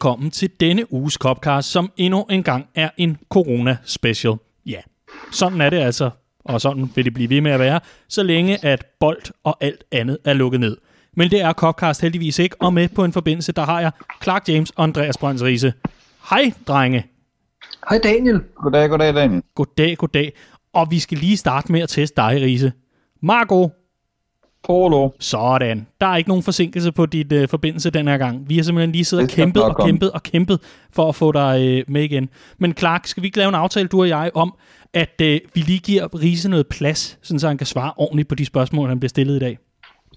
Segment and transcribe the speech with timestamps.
[0.00, 4.34] Velkommen til denne uges Copcast, som endnu en gang er en corona-special.
[4.66, 4.80] Ja,
[5.32, 6.10] sådan er det altså,
[6.44, 9.84] og sådan vil det blive ved med at være, så længe at bold og alt
[9.92, 10.76] andet er lukket ned.
[11.16, 13.90] Men det er Copcast heldigvis ikke, og med på en forbindelse, der har jeg
[14.22, 15.72] Clark James og Andreas Brønds Riese.
[16.30, 17.06] Hej, drenge.
[17.88, 18.40] Hej Daniel.
[18.54, 19.42] Goddag, goddag Daniel.
[19.54, 20.32] Goddag, goddag.
[20.72, 22.72] Og vi skal lige starte med at teste dig, Riese.
[23.22, 23.70] Marco,
[24.64, 25.10] Polo.
[25.18, 25.86] Sådan.
[26.00, 28.48] Der er ikke nogen forsinkelse på dit øh, forbindelse den her gang.
[28.48, 30.60] Vi har simpelthen lige siddet og kæmpet og kæmpet og kæmpet
[30.92, 32.28] for at få dig øh, med igen.
[32.58, 34.54] Men Clark, skal vi ikke lave en aftale, du og jeg, om,
[34.94, 38.34] at øh, vi lige giver Riese noget plads, sådan så han kan svare ordentligt på
[38.34, 39.58] de spørgsmål, han bliver stillet i dag?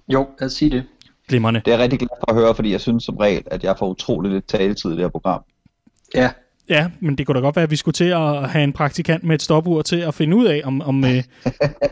[0.08, 0.84] Jo, lad os sige det.
[1.28, 1.60] Glimrende.
[1.60, 3.76] Det er jeg rigtig glad for at høre, fordi jeg synes som regel, at jeg
[3.80, 5.42] får utrolig lidt taletid i det her program.
[6.16, 6.30] Ja,
[6.70, 9.24] Ja, men det kunne da godt være, at vi skulle til at have en praktikant
[9.24, 11.24] med et stopur til at finde ud af, om, om, øh,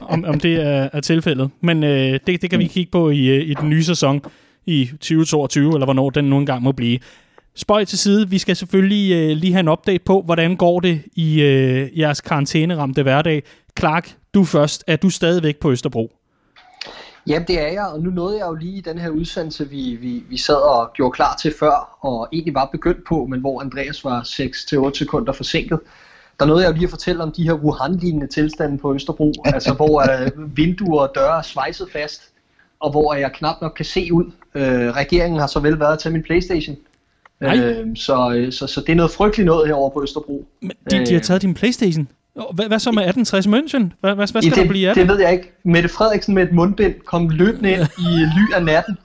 [0.02, 1.50] om, om det er, er tilfældet.
[1.62, 4.22] Men øh, det, det kan vi kigge på i, øh, i den nye sæson
[4.66, 7.00] i 2022, eller hvornår den nu engang må blive.
[7.56, 11.02] Spøj til side, vi skal selvfølgelig øh, lige have en update på, hvordan går det
[11.16, 13.44] i øh, jeres karantæneramte hverdag.
[13.80, 14.84] Clark, du først.
[14.88, 16.21] Er du stadigvæk på Østerbro?
[17.28, 19.98] Jamen det er jeg, og nu nåede jeg jo lige i den her udsendelse, vi,
[20.02, 23.62] vi, vi sad og gjorde klar til før, og egentlig var begyndt på, men hvor
[23.62, 24.22] Andreas var
[24.92, 25.80] 6-8 sekunder forsinket.
[26.40, 29.74] Der nåede jeg jo lige at fortælle om de her Wuhan-lignende tilstande på Østerbro, altså
[29.74, 32.22] hvor øh, vinduer og døre er svejset fast,
[32.80, 34.32] og hvor jeg knap nok kan se ud.
[34.56, 36.78] Øh, regeringen har så vel været til min Playstation.
[37.40, 37.58] Nej.
[37.58, 40.46] Øh, så, øh, så, så det er noget frygteligt noget herovre på Østerbro.
[40.62, 41.08] Men de, de har Øh.
[41.08, 42.08] taget taget din Playstation.
[42.34, 43.98] Hvad, hvad så med 1860 München?
[44.00, 45.02] Hvad, hvad, hvad skal I der det, blive af det?
[45.08, 45.52] det ved jeg ikke.
[45.66, 48.98] Mette Frederiksen med et mundbind kom løbende ind i ly af natten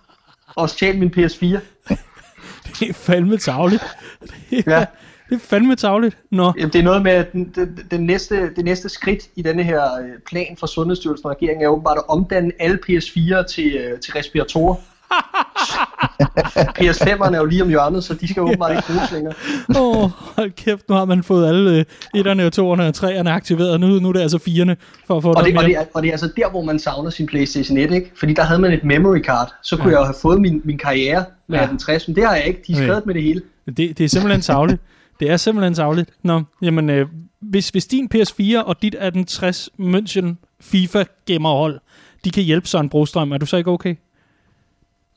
[0.56, 1.44] og stjal min PS4.
[2.80, 3.82] Det er fandme tavligt.
[4.50, 4.84] Det er, Ja.
[5.28, 6.18] det er fandme tavligt.
[6.30, 9.42] Nå, Jamen, det er noget med, at den, den, den næste, det næste skridt i
[9.42, 13.76] denne her øh, plan fra Sundhedsstyrelsen og regeringen er åbenbart at omdanne alle PS4 til,
[13.76, 14.74] øh, til respiratorer.
[16.78, 19.34] PS5'erne er jo lige om hjørnet, så de skal åbenbart ikke bruges længere.
[19.80, 21.84] Åh, oh, hold kæft, nu har man fået alle øh,
[22.14, 23.80] etterne og toerne og treerne aktiveret.
[23.80, 26.02] Nu, nu er det altså firerne for at få Og det, og, det er, og
[26.02, 28.12] det er altså der, hvor man savner sin Playstation 1, ikke?
[28.18, 29.54] Fordi der havde man et memory card.
[29.62, 29.90] Så kunne ja.
[29.90, 31.66] jeg jo have fået min, min karriere med Ja.
[31.66, 32.62] den 60, men det har jeg ikke.
[32.66, 32.86] De er Okay.
[32.86, 33.42] skrevet med det hele.
[33.66, 34.80] Det, det er simpelthen savligt.
[35.20, 36.10] Det er simpelthen savligt.
[36.22, 37.06] Nå, jamen, øh,
[37.40, 40.26] hvis, hvis din PS4 og dit 1860 München
[40.60, 41.80] FIFA gemmerhold,
[42.24, 43.94] de kan hjælpe Søren Brostrøm, er du så ikke okay?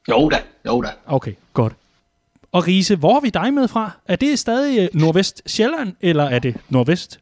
[0.10, 0.88] Jo da, jo da.
[1.08, 1.74] Okay, godt.
[2.52, 3.92] Og Riese, hvor har vi dig med fra?
[4.08, 7.20] Er det stadig øh, Nordvest Sjælland, eller er det Nordvest?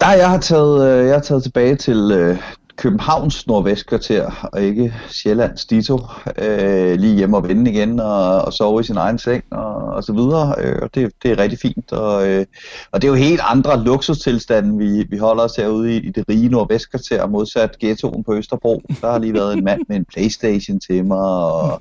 [0.00, 2.38] Der jeg har taget, øh, jeg har taget tilbage til øh,
[2.78, 5.98] Københavns nordvestkvarter, og ikke Sjællands Dito.
[6.38, 10.04] Øh, lige hjemme og vende igen, og, og sove i sin egen seng, og, og
[10.04, 10.54] så videre.
[10.58, 11.92] Øh, og det, det er rigtig fint.
[11.92, 12.46] Og, øh,
[12.92, 16.24] og det er jo helt andre luksustilstanden, vi, vi holder os herude i, i det
[16.28, 18.82] rige nordvestkvarter, modsat ghettoen på Østerbro.
[19.00, 21.80] Der har lige været en mand med en Playstation til mig, og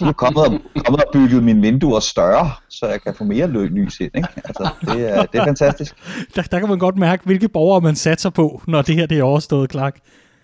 [0.00, 0.52] de er kommet og,
[0.84, 4.10] kommet og bygget mine vinduer større, så jeg kan få mere lys ind.
[4.16, 4.28] Ikke?
[4.44, 5.94] Altså, det, er, det er fantastisk.
[6.34, 9.18] Der, der kan man godt mærke, hvilke borgere man satser på, når det her det
[9.18, 9.98] er overstået, Clark.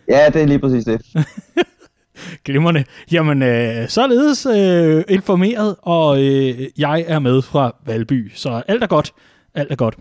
[0.08, 1.02] Ja, det er lige præcis det.
[2.44, 2.84] Glimrende.
[3.12, 8.86] Jamen, øh, således øh, informeret, og øh, jeg er med fra Valby, så alt er
[8.86, 9.12] godt.
[9.54, 9.94] Alt er godt.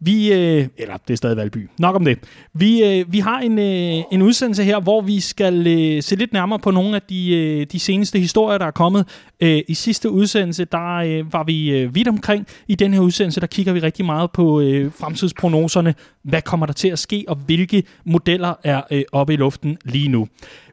[0.00, 1.68] Vi, øh, eller det er stadig Valby.
[1.78, 2.18] Nok om det.
[2.54, 6.32] Vi, øh, vi har en, øh, en udsendelse her, hvor vi skal øh, se lidt
[6.32, 9.08] nærmere på nogle af de, øh, de seneste historier, der er kommet.
[9.40, 12.46] Øh, I sidste udsendelse, der øh, var vi øh, vidt omkring.
[12.68, 15.94] I den her udsendelse, der kigger vi rigtig meget på øh, fremtidsprognoserne.
[16.22, 20.08] Hvad kommer der til at ske, og hvilke modeller er øh, oppe i luften lige
[20.08, 20.28] nu.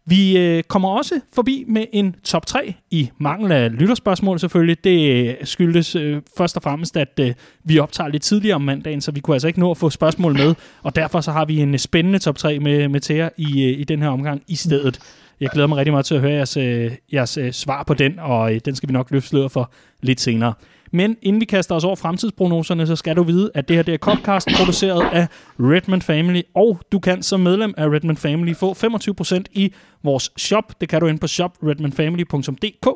[0.06, 4.84] Vi øh, kommer også forbi med en top 3 i mangel af lytterspørgsmål selvfølgelig.
[4.84, 7.34] Det øh, skyldes øh, først og fremmest, at øh,
[7.64, 10.34] vi optager lidt tidligere om mandagen, så vi kunne altså ikke nå at få spørgsmål
[10.34, 10.56] med.
[10.84, 13.80] Og derfor så har vi en øh, spændende top 3 med, med Thea i, øh,
[13.80, 15.00] i den her omgang i stedet.
[15.40, 18.20] Jeg glæder mig rigtig meget til at høre jeres, øh, jeres øh, svar på den,
[18.20, 20.54] og øh, den skal vi nok løfte sløret for lidt senere.
[20.94, 23.94] Men inden vi kaster os over fremtidsprognoserne, så skal du vide, at det her det
[23.94, 25.28] er Copcast produceret af
[25.60, 29.74] Redman Family, og du kan som medlem af Redman Family få 25% i
[30.04, 30.82] vores shop.
[30.82, 32.88] Det kan du ind på shopredmanfamily.dk,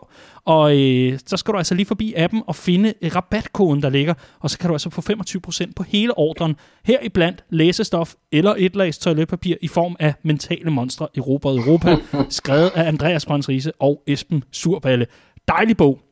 [0.45, 4.49] og øh, så skal du altså lige forbi appen og finde rabatkoden, der ligger, og
[4.49, 6.55] så kan du altså få 25% på hele ordren,
[6.85, 11.97] heriblandt læsestof eller et lags toiletpapir i form af mentale monstre i Europa Europa,
[12.29, 15.05] skrevet af Andreas Brøns Riese og Esben Surballe.
[15.47, 16.06] Dejlig bog.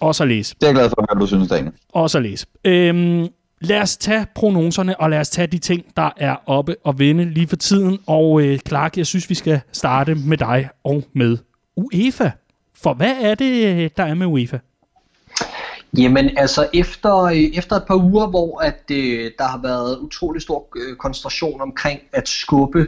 [0.00, 0.54] Også at læse.
[0.54, 1.72] Det er jeg glad for at høre, du synes, Daniel.
[1.92, 2.46] Også at læse.
[2.64, 3.28] Øhm,
[3.60, 7.24] lad os tage prognoserne, og lad os tage de ting, der er oppe og vende
[7.24, 7.98] lige for tiden.
[8.06, 11.38] Og øh, Clark, jeg synes, vi skal starte med dig og med
[11.76, 12.30] UEFA.
[12.74, 14.58] For hvad er det, der er med UEFA?
[15.98, 20.42] Jamen altså efter, øh, efter et par uger, hvor at, øh, der har været utrolig
[20.42, 22.86] stor øh, koncentration omkring at skubbe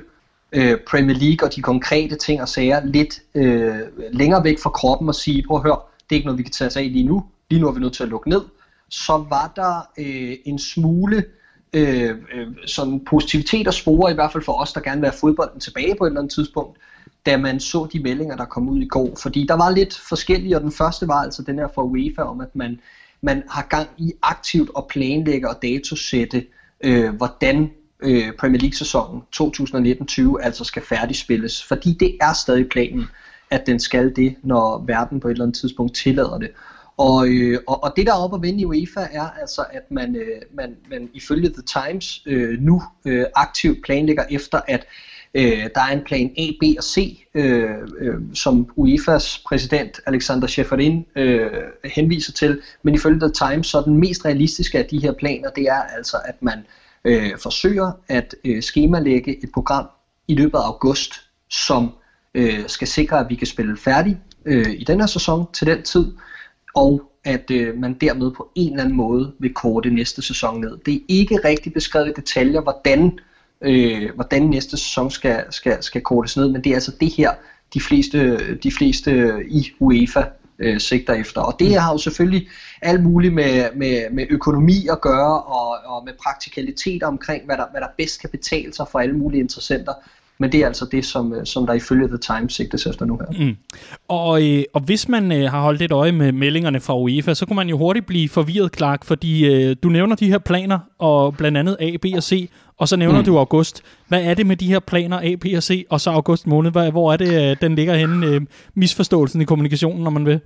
[0.52, 3.74] øh, Premier League og de konkrete ting og sager lidt øh,
[4.12, 5.78] længere væk fra kroppen og sige, prøv at høre,
[6.10, 7.24] det er ikke noget, vi kan tage os af lige nu.
[7.50, 8.42] lige nu er vi nødt til at lukke ned,
[8.88, 11.24] så var der øh, en smule
[11.72, 15.18] øh, øh, sådan positivitet og spore, i hvert fald for os, der gerne vil have
[15.18, 16.78] fodbolden tilbage på et eller andet tidspunkt,
[17.26, 19.16] da man så de meldinger, der kom ud i går.
[19.22, 22.40] Fordi der var lidt forskellige, og den første var altså den her fra UEFA om,
[22.40, 22.80] at man,
[23.20, 26.46] man har gang i aktivt at planlægge og datosætte,
[26.80, 27.70] øh, hvordan
[28.00, 31.64] øh, Premier League-sæsonen 2019-20 altså skal færdigspilles.
[31.64, 33.04] Fordi det er stadig planen,
[33.50, 36.50] at den skal det, når verden på et eller andet tidspunkt tillader det.
[36.96, 39.90] Og, øh, og, og det der er oppe at vende i UEFA er altså, at
[39.90, 44.86] man, øh, man, man ifølge The Times øh, nu øh, aktivt planlægger efter, at
[45.34, 50.48] øh, der er en plan A, B og C, øh, øh, som UEFA's præsident Alexander
[50.48, 51.50] Schäferin øh,
[51.84, 52.60] henviser til.
[52.82, 55.82] Men ifølge The Times, så er den mest realistiske af de her planer, det er
[55.96, 56.58] altså, at man
[57.04, 59.86] øh, forsøger at øh, skemalægge et program
[60.28, 61.12] i løbet af august,
[61.50, 61.90] som
[62.34, 65.82] øh, skal sikre, at vi kan spille færdig øh, i den her sæson til den
[65.82, 66.12] tid,
[66.74, 70.78] og at øh, man dermed på en eller anden måde vil korte næste sæson ned.
[70.86, 73.18] Det er ikke rigtig beskrevet i detaljer, hvordan,
[73.60, 77.30] øh, hvordan næste sæson skal, skal, skal kortes ned, men det er altså det her,
[77.74, 80.22] de fleste, de fleste i UEFA
[80.58, 81.40] øh, sigter efter.
[81.40, 82.48] Og det har jo selvfølgelig
[82.82, 87.64] alt muligt med, med, med økonomi at gøre, og, og med praktikaliteter omkring, hvad der,
[87.70, 89.92] hvad der bedst kan betale sig for alle mulige interessenter.
[90.40, 93.18] Men det er altså det, som, øh, som der ifølge The Times sigtes efter nu
[93.18, 93.44] her.
[93.44, 93.56] Mm.
[94.08, 97.46] Og, øh, og hvis man øh, har holdt et øje med meldingerne fra UEFA, så
[97.46, 101.36] kunne man jo hurtigt blive forvirret, Clark, fordi øh, du nævner de her planer, og
[101.36, 103.24] blandt andet A, B og C, og så nævner mm.
[103.24, 103.82] du august.
[104.08, 106.70] Hvad er det med de her planer A, B og C, og så august måned?
[106.70, 108.40] Hvad, hvor er det, øh, den ligger henne, øh,
[108.74, 110.40] misforståelsen i kommunikationen, når man vil?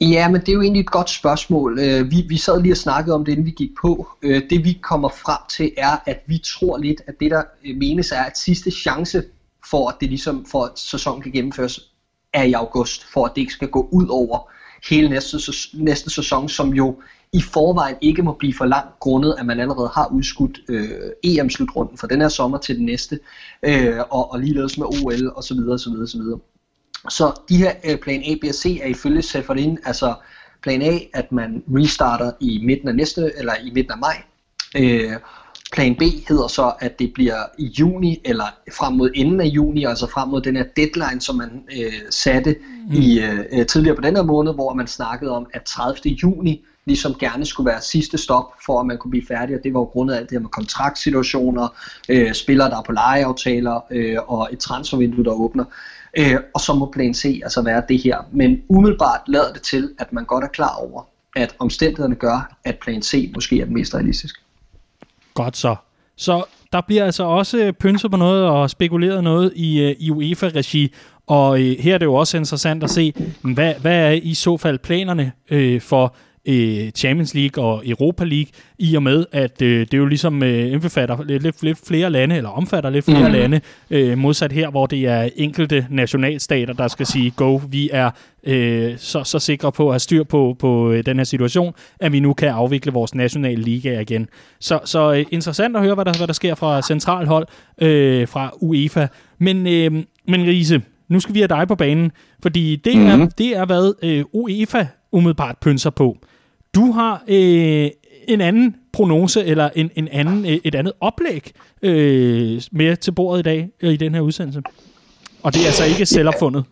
[0.00, 1.78] Ja, men det er jo egentlig et godt spørgsmål.
[1.78, 4.08] Øh, vi, vi sad lige og snakkede om det, inden vi gik på.
[4.22, 7.42] Øh, det vi kommer frem til er, at vi tror lidt, at det der
[7.74, 9.22] menes er, at sidste chance
[9.70, 11.80] for at det ligesom, for at sæsonen kan gennemføres,
[12.32, 14.50] er i august, for at det ikke skal gå ud over
[14.90, 15.38] hele næste,
[15.74, 19.90] næste sæson, som jo i forvejen ikke må blive for langt, grundet at man allerede
[19.94, 23.20] har udskudt øh, EM-slutrunden fra den her sommer til den næste,
[23.62, 26.38] øh, og, og ligeledes med OL og så videre, så videre, så videre.
[27.08, 30.14] Så de her øh, plan A, B og C er ifølge Seferin, altså
[30.62, 34.22] plan A, at man restarter i midten af næste, eller i midten af maj,
[34.76, 35.12] øh,
[35.72, 39.84] Plan B hedder så, at det bliver i juni, eller frem mod enden af juni,
[39.84, 42.56] altså frem mod den her deadline, som man øh, satte
[42.88, 42.94] mm.
[42.94, 46.14] i øh, tidligere på den her måned, hvor man snakkede om, at 30.
[46.14, 49.74] juni ligesom gerne skulle være sidste stop, for at man kunne blive færdig, og det
[49.74, 51.68] var jo grundet af alt det her med kontraktsituationer,
[52.08, 55.64] øh, spillere, der er på lejeaftaler, øh, og et transfervindue, der åbner.
[56.18, 58.18] Øh, og så må plan C altså være det her.
[58.32, 61.02] Men umiddelbart lader det til, at man godt er klar over,
[61.36, 64.40] at omstændighederne gør, at plan C måske er den mest realistiske.
[65.38, 65.76] Godt så.
[66.16, 70.10] Så der bliver altså også øh, pynset på noget og spekuleret noget i, øh, i
[70.10, 70.94] UEFA-regi,
[71.26, 73.12] og øh, her er det jo også interessant at se,
[73.54, 76.14] hvad, hvad er i så fald planerne øh, for
[76.48, 80.72] øh, Champions League og Europa League, i og med, at øh, det jo ligesom øh,
[80.72, 83.34] indbefatter lidt, lidt, lidt flere lande, eller omfatter lidt flere mm.
[83.34, 88.10] lande, øh, modsat her, hvor det er enkelte nationalstater, der skal sige, go, vi er
[88.44, 92.12] øh, så, så sikre på at have styr på, på øh, den her situation, at
[92.12, 94.28] vi nu kan afvikle vores nationale liga igen.
[94.60, 97.46] Så, så øh, interessant at høre, hvad der, hvad der sker fra centralhold,
[97.82, 99.06] øh, fra UEFA.
[99.38, 99.92] Men, øh,
[100.28, 102.12] men Riese, nu skal vi have dig på banen,
[102.42, 103.06] fordi det, mm.
[103.06, 103.30] er, mhm.
[103.38, 106.18] det er, hvad øh, UEFA umiddelbart pynser på.
[106.74, 107.90] Du har øh,
[108.28, 113.40] en anden prognose, eller en, en anden, øh, et andet oplæg øh, med til bordet
[113.40, 114.62] i dag, øh, i den her udsendelse.
[115.42, 116.64] Og det er altså ikke selvopfundet.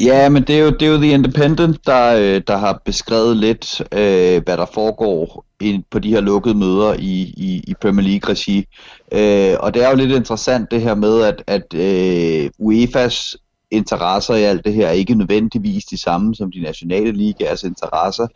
[0.00, 3.36] Ja, men det er jo, det er jo The Independent, der, øh, der har beskrevet
[3.36, 8.08] lidt, øh, hvad der foregår ind på de her lukkede møder i, i, i Premier
[8.08, 8.66] League-regi.
[9.12, 14.34] Øh, og det er jo lidt interessant det her med, at, at øh, UEFA's interesser
[14.34, 18.26] i alt det her er ikke nødvendigvis de samme som de nationale ligaers interesser.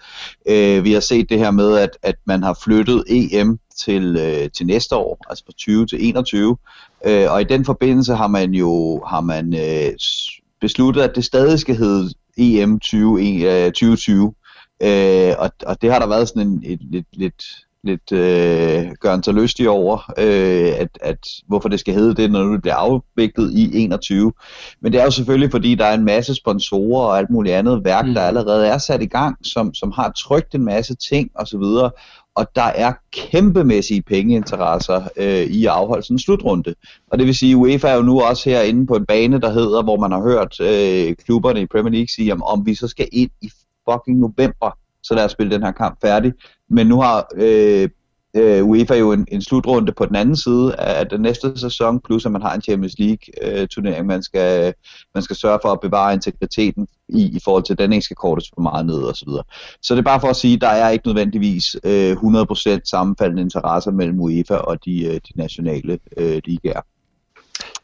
[0.49, 4.51] Øh, vi har set det her med, at, at man har flyttet EM til, øh,
[4.51, 6.57] til næste år, altså fra 20 til 21,
[7.07, 9.93] øh, og i den forbindelse har man jo har man øh,
[10.61, 14.35] besluttet, at det stadig skal hedde EM 20, øh, 2020,
[14.83, 17.45] øh, og, og det har der været sådan en et, lidt, lidt
[17.85, 22.43] lidt øh, gør sig lystig over, øh, at, at hvorfor det skal hedde det, når
[22.43, 24.33] det bliver afviklet i 21.
[24.81, 27.85] Men det er jo selvfølgelig, fordi der er en masse sponsorer og alt muligt andet
[27.85, 28.15] værk, mm.
[28.15, 31.63] der allerede er sat i gang, som, som har trykt en masse ting osv.,
[32.35, 36.75] og der er kæmpemæssige pengeinteresser øh, i at afholde sådan en slutrunde.
[37.11, 39.51] Og det vil sige, at UEFA er jo nu også herinde på en bane, der
[39.51, 42.89] hedder, hvor man har hørt øh, klubberne i Premier League sige, om, om vi så
[42.89, 43.51] skal ind i
[43.91, 46.33] fucking november så lad os spille den her kamp færdig.
[46.69, 47.89] Men nu har øh,
[48.37, 52.27] øh, UEFA jo en, en slutrunde på den anden side af den næste sæson, plus
[52.27, 54.75] at man har en Champions League øh, turnering, man skal,
[55.15, 58.17] man skal sørge for at bevare integriteten i, i forhold til, at den ikke skal
[58.17, 59.45] kortes for meget ned og så videre.
[59.83, 63.43] Så det er bare for at sige, at der er ikke nødvendigvis øh, 100% sammenfaldende
[63.43, 66.81] interesser mellem UEFA og de, øh, de nationale øh, ligaer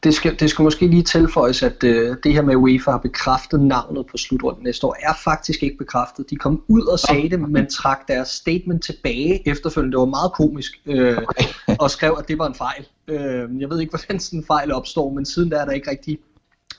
[0.07, 3.59] det skal, det skal måske lige tilføjes, at øh, det her med UEFA har bekræftet
[3.61, 6.29] navnet på slutrunden næste år, er faktisk ikke bekræftet.
[6.29, 9.91] De kom ud og sagde det, men trak deres statement tilbage efterfølgende.
[9.91, 11.43] Det var meget komisk, øh, okay.
[11.83, 12.87] og skrev, at det var en fejl.
[13.07, 15.91] Øh, jeg ved ikke, hvordan sådan en fejl opstår, men siden der er der ikke
[15.91, 16.19] rigtig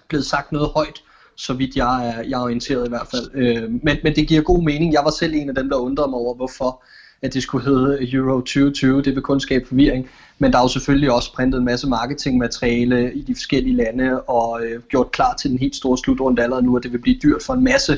[0.08, 1.02] blevet sagt noget højt,
[1.36, 3.30] så vidt jeg er, jeg er orienteret i hvert fald.
[3.34, 4.92] Øh, men, men det giver god mening.
[4.92, 6.82] Jeg var selv en af dem, der undrede mig over, hvorfor
[7.22, 9.02] at det skulle hedde Euro 2020.
[9.02, 10.08] Det vil kun skabe forvirring.
[10.38, 14.64] Men der er jo selvfølgelig også printet en masse marketingmateriale i de forskellige lande og
[14.64, 17.42] øh, gjort klar til den helt store slutrunde allerede nu, og det vil blive dyrt
[17.42, 17.96] for en masse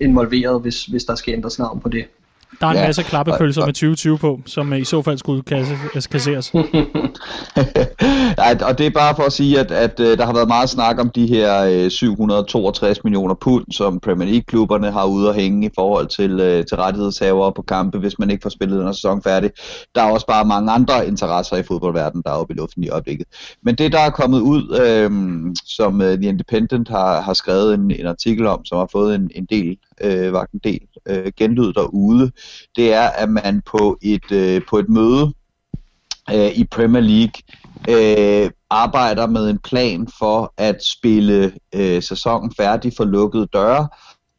[0.00, 2.04] involveret, hvis, hvis der skal ændres navn på det.
[2.60, 2.86] Der er en ja.
[2.86, 5.42] masse klappepølser med 2020 på, som i så fald skulle
[6.10, 6.54] kasseres.
[8.38, 10.70] ja, og det er bare for at sige, at, at øh, der har været meget
[10.70, 15.66] snak om de her 762 øh, millioner pund, som Premier League-klubberne har ude at hænge
[15.66, 19.22] i forhold til, øh, til rettighedshavere på kampe, hvis man ikke får spillet en sæson
[19.22, 19.50] færdig.
[19.94, 22.88] Der er også bare mange andre interesser i fodboldverdenen, der er oppe i luften i
[22.88, 23.26] øjeblikket.
[23.62, 25.10] Men det, der er kommet ud, øh,
[25.64, 29.46] som The Independent har, har skrevet en, en artikel om, som har fået en, en
[29.50, 32.30] del, øh, var en del øh, genlyd derude,
[32.76, 35.32] det er, at man på et, øh, på et møde
[36.34, 37.42] øh, i Premier League
[37.88, 43.88] øh, arbejder med en plan for at spille øh, sæsonen færdig for lukkede døre,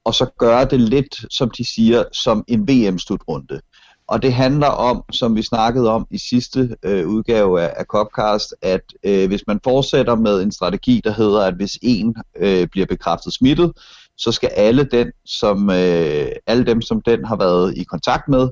[0.03, 3.59] og så gøre det lidt, som de siger, som en VM-slutrunde.
[4.07, 8.55] Og det handler om, som vi snakkede om i sidste øh, udgave af, af Copcast,
[8.61, 12.85] at øh, hvis man fortsætter med en strategi, der hedder, at hvis en øh, bliver
[12.85, 13.71] bekræftet smittet,
[14.19, 18.49] så skal alle, den, som, øh, alle dem, som den har været i kontakt med,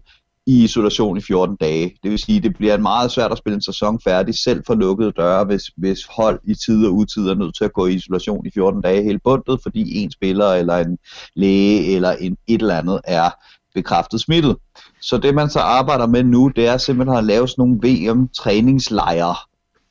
[0.47, 1.95] i isolation i 14 dage.
[2.03, 5.11] Det vil sige, det bliver meget svært at spille en sæson færdig, selv for lukkede
[5.11, 8.45] døre, hvis, hvis hold i tid og utid er nødt til at gå i isolation
[8.45, 10.97] i 14 dage helt bundet, fordi en spiller eller en
[11.35, 13.29] læge eller en et eller andet er
[13.75, 14.55] bekræftet smittet.
[15.01, 19.35] Så det man så arbejder med nu, det er simpelthen at lave sådan nogle VM-træningslejre,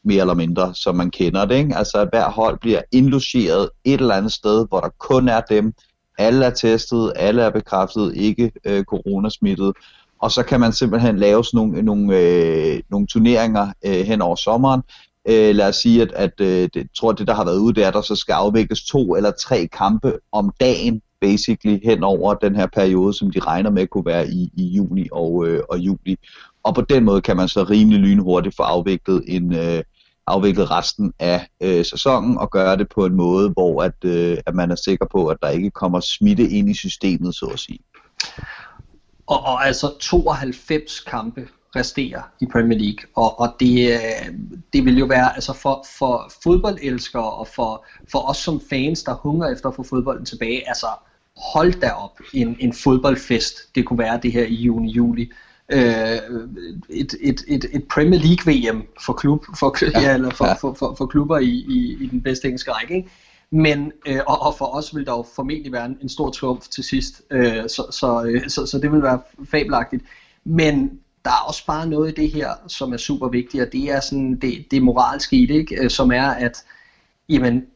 [0.06, 1.54] mere eller mindre, som man kender det.
[1.54, 1.76] Ikke?
[1.76, 5.72] Altså at hver hold bliver indlogeret et eller andet sted, hvor der kun er dem.
[6.18, 9.72] Alle er testet, alle er bekræftet, ikke øh, coronasmittet.
[10.18, 14.36] Og så kan man simpelthen lave sådan nogle, nogle, øh, nogle turneringer øh, hen over
[14.36, 14.82] sommeren.
[15.28, 17.74] Øh, lad os sige, at, at øh, det, tror, at det der har været ude,
[17.74, 22.02] det er, at der så skal afvikles to eller tre kampe om dagen, basically, hen
[22.02, 25.62] over den her periode, som de regner med kunne være i, i juni og, øh,
[25.70, 26.16] og juli.
[26.62, 29.82] Og på den måde kan man så rimelig lynhurtigt få afviklet en, øh,
[30.26, 34.54] afviklet resten af øh, sæsonen og gøre det på en måde, hvor at, øh, at
[34.54, 37.78] man er sikker på, at der ikke kommer smitte ind i systemet, så at sige.
[39.26, 44.34] Og, og altså 92 kampe resterer i Premier League, og, og det, øh,
[44.72, 49.14] det vil jo være altså for, for fodboldelskere og for, for os som fans, der
[49.14, 50.86] hungrer efter at få fodbolden tilbage, altså
[51.36, 55.30] hold da op en, en fodboldfest, det kunne være det her i juni-juli
[55.72, 55.80] øh,
[56.88, 60.00] et, et, et, et Premier League VM for klub for, ja.
[60.00, 62.96] Ja, eller for, for, for, for klubber i, i, i den bedste engelske række.
[62.96, 63.08] Ikke?
[63.50, 66.68] Men øh, og, og for os vil der jo formentlig være en, en stor triumf
[66.68, 69.20] til sidst, øh, så, så, øh, så, så det vil være
[69.50, 70.02] fabelagtigt.
[70.44, 73.90] Men der er også bare noget i det her, som er super vigtigt, og det
[73.90, 75.84] er sådan det, det moralske i det, ikke?
[75.84, 76.64] Øh, som er, at
[77.28, 77.66] jamen,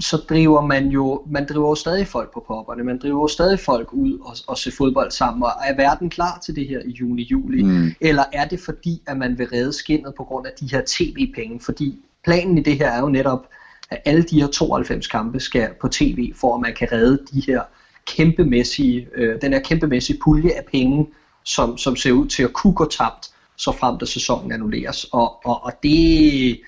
[0.00, 3.60] så driver man jo, man driver jo stadig folk på popperne, man driver jo stadig
[3.60, 6.90] folk ud og, og se fodbold sammen, og er verden klar til det her i
[6.90, 7.92] juni-juli, mm.
[8.00, 11.60] eller er det fordi, at man vil redde skinnet på grund af de her tv-penge,
[11.60, 13.46] fordi planen i det her er jo netop,
[13.90, 17.42] at alle de her 92 kampe skal på tv, for at man kan redde de
[17.46, 17.62] her
[18.06, 21.06] kæmpemæssige, øh, den her kæmpemæssige pulje af penge,
[21.44, 25.46] som, som ser ud til at kunne gå tabt, så frem til sæsonen annulleres, og,
[25.46, 26.60] og, og det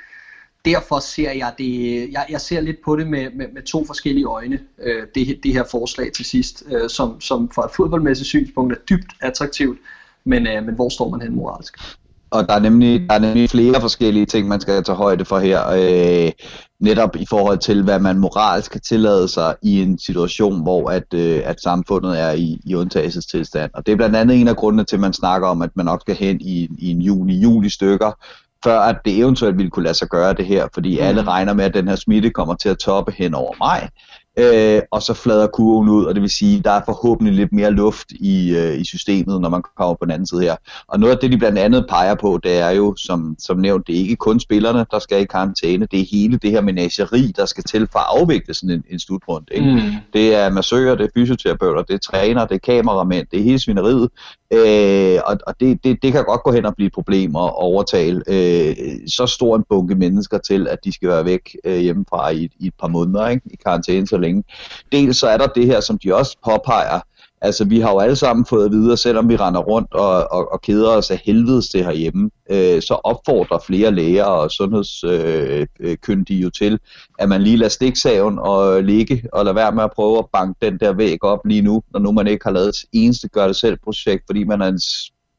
[0.65, 4.25] derfor ser jeg det, jeg, jeg ser lidt på det med, med, med to forskellige
[4.25, 8.73] øjne, øh, det, det her forslag til sidst, øh, som, som fra et fodboldmæssigt synspunkt
[8.73, 9.79] er dybt attraktivt,
[10.25, 11.79] men, øh, men hvor står man hen moralsk?
[12.31, 15.39] Og der er, nemlig, der er nemlig flere forskellige ting, man skal tage højde for
[15.39, 16.33] her, øh,
[16.81, 21.15] netop i forhold til, hvad man moralsk kan tillade sig i en situation, hvor at,
[21.15, 23.71] øh, at samfundet er i, i undtagelsestilstand.
[23.75, 25.87] Og det er blandt andet en af grundene til, at man snakker om, at man
[25.87, 28.13] nok skal hen i, i en juni-juli stykker,
[28.65, 31.07] før at det eventuelt ville kunne lade sig gøre det her, fordi mm.
[31.07, 33.89] alle regner med, at den her smitte kommer til at toppe hen over maj.
[34.39, 37.71] Øh, og så flader kurven ud, og det vil sige, der er forhåbentlig lidt mere
[37.71, 40.57] luft i, øh, i systemet, når man kommer på den anden side her.
[40.89, 43.87] Og noget af det, de blandt andet peger på, det er jo, som, som nævnt,
[43.87, 47.33] det er ikke kun spillerne, der skal i karantæne, det er hele det her menageri,
[47.37, 49.47] der skal til for at afvikle sådan en, en slutrunde.
[49.51, 49.73] Ikke?
[49.73, 49.81] Mm.
[50.13, 53.59] Det er massører, det er fysioterapeuter, det er træner, det er kameramænd, det er hele
[53.59, 54.09] svineriet,
[54.53, 57.55] øh, og, og det, det, det kan godt gå hen og blive et problem at
[57.55, 58.77] overtale øh,
[59.07, 62.67] så stor en bunke mennesker til, at de skal være væk øh, hjemmefra i, i
[62.67, 63.43] et par måneder ikke?
[63.47, 64.45] i karantæne så længe.
[64.93, 67.01] Dels så er der det her, som de også påpeger,
[67.45, 70.53] Altså, vi har jo alle sammen fået at vide, selvom vi render rundt og, og,
[70.53, 76.45] og keder os af helvedes det herhjemme, øh, så opfordrer flere læger og sundhedskyndige øh,
[76.45, 76.79] jo til,
[77.19, 80.67] at man lige lader stiksaven og ligge og lader være med at prøve at banke
[80.67, 83.47] den der væg op lige nu, når nu man ikke har lavet et eneste gør
[83.47, 84.81] det selv projekt, fordi man er en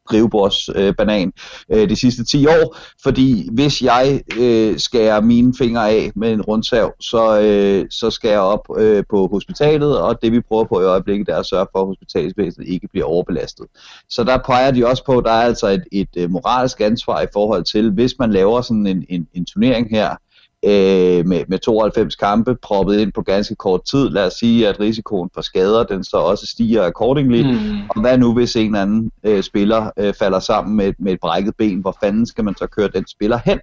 [0.07, 1.33] skrivebordsbanan
[1.71, 6.33] øh, øh, de sidste 10 år, fordi hvis jeg øh, skærer mine fingre af med
[6.33, 10.63] en rundsav, så, øh, så skal jeg op øh, på hospitalet, og det vi prøver
[10.63, 13.65] på i øjeblikket er at sørge for, at hospitalsvæsenet ikke bliver overbelastet.
[14.09, 17.21] Så der peger de også på, at der er altså et, et øh, moralsk ansvar
[17.21, 20.15] i forhold til, hvis man laver sådan en, en, en turnering her,
[20.65, 24.09] øh, med, med 92 kampe proppet ind på ganske kort tid.
[24.09, 27.41] Lad os sige, at risikoen for skader, den så også stiger accordingly.
[27.41, 27.81] Mm.
[27.89, 31.19] Og hvad nu, hvis en eller anden øh, spiller øh, falder sammen med, med et
[31.19, 31.79] brækket ben?
[31.79, 33.59] Hvor fanden skal man så køre den spiller hen,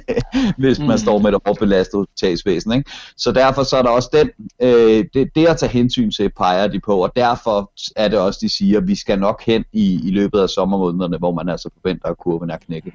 [0.62, 0.86] hvis mm.
[0.86, 2.72] man står med et overbelastet hospitalsvæsen?
[2.72, 2.90] Ikke?
[3.16, 4.30] Så derfor så er der også den,
[4.62, 8.38] øh, det, det at tage hensyn til, peger de på, og derfor er det også,
[8.42, 11.70] de siger, at vi skal nok hen i, i løbet af sommermånederne, hvor man altså
[11.80, 12.92] forventer, at kurven er knækket.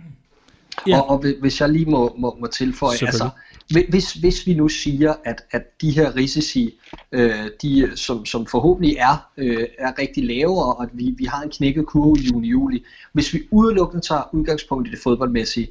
[0.87, 0.99] Ja.
[0.99, 3.29] Og, og hvis jeg lige må, må, må tilføje, altså,
[3.89, 6.79] hvis, hvis vi nu siger, at, at de her risici,
[7.11, 11.43] øh, de, som, som forhåbentlig er, øh, er rigtig lave, og at vi, vi har
[11.43, 15.69] en knækket kurve i juni-juli, hvis vi udelukkende tager udgangspunkt i det fodboldmæssige,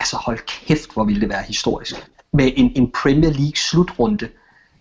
[0.00, 1.94] altså hold kæft, hvor ville det være historisk.
[2.32, 4.28] Med en, en Premier League slutrunde,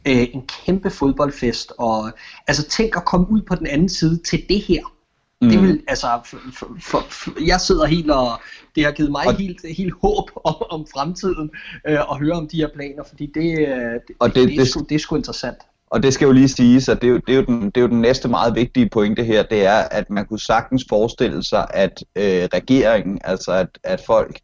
[0.08, 2.12] øh, en kæmpe fodboldfest, og
[2.48, 4.93] altså tænk at komme ud på den anden side til det her.
[5.41, 5.50] Mm.
[5.50, 8.41] Det vil, altså, for, for, for, jeg sidder helt og,
[8.75, 11.52] det har givet mig og, helt, helt håb om, om fremtiden,
[11.88, 14.60] øh, at høre om de her planer, fordi det, øh, det, og det, det, det,
[14.60, 15.58] er, sgu, det er sgu interessant.
[15.89, 17.78] Og det skal jo lige siges, at det er jo, det er jo, den, det
[17.78, 21.43] er jo den næste meget vigtige pointe her, det er, at man kunne sagtens forestille
[21.43, 24.39] sig, at øh, regeringen, altså at, at folk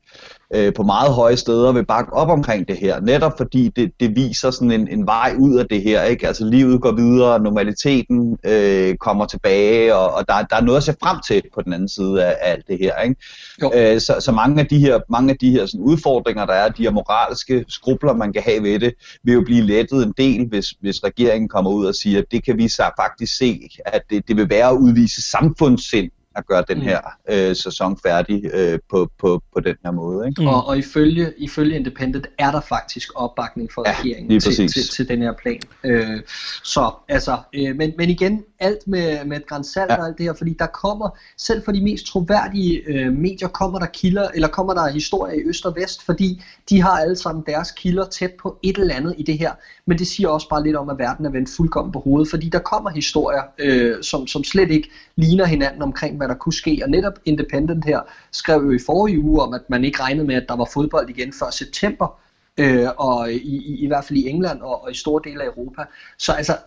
[0.56, 4.16] øh, på meget høje steder vil bakke op omkring det her, netop fordi det, det
[4.16, 6.28] viser sådan en, en vej ud af det her, ikke?
[6.28, 10.84] Altså livet går videre, normaliteten øh, kommer tilbage, og, og der, der er noget at
[10.84, 13.94] se frem til på den anden side af, af alt det her, ikke?
[13.94, 16.70] Øh, så, så mange af de her, mange af de her sådan, udfordringer, der er,
[16.70, 20.48] de her moralske skrubler, man kan have ved det, vil jo blive lettet en del,
[20.48, 24.02] hvis, hvis regeringen kommer ud og siger, at det kan vi så faktisk se, at
[24.10, 26.84] det, det vil være at udvise samfundssind at gøre den mm.
[26.84, 27.00] her
[27.30, 30.28] øh, sæson færdig øh, på, på, på den her måde.
[30.28, 30.42] Ikke?
[30.42, 30.48] Mm.
[30.48, 35.08] Og, og ifølge, ifølge Independent er der faktisk opbakning fra ja, regeringen til, til, til
[35.08, 35.62] den her plan.
[35.84, 36.20] Øh,
[36.64, 39.98] så altså, øh, men, men igen, alt med, med et grænsalt ja.
[39.98, 43.80] og alt det her, fordi der kommer, selv for de mest troværdige øh, medier, kommer
[43.80, 47.44] der kilder, eller kommer der historier i øst og vest, fordi de har alle sammen
[47.48, 49.52] deres kilder tæt på et eller andet i det her.
[49.86, 52.50] Men det siger også bare lidt om, at verden er vendt fuldkommen på hovedet, fordi
[52.50, 56.82] der kommer historier, øh, som, som slet ikke ligner hinanden omkring, hvad der kunne ske.
[56.84, 58.00] Og netop Independent her
[58.32, 61.10] skrev jo i forrige uge om, at man ikke regnede med, at der var fodbold
[61.10, 62.20] igen før september
[62.60, 65.48] øh, og i, i, i hvert fald i England og, og i store dele af
[65.48, 65.84] Europa.
[66.18, 66.58] Så altså,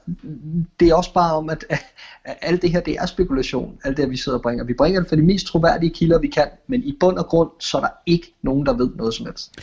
[0.81, 1.85] det er også bare om, at, at,
[2.25, 4.65] at alt det her, det er spekulation, alt det her, vi sidder og bringer.
[4.65, 7.51] Vi bringer det for de mest troværdige kilder, vi kan, men i bund og grund,
[7.61, 9.61] så er der ikke nogen, der ved noget som helst.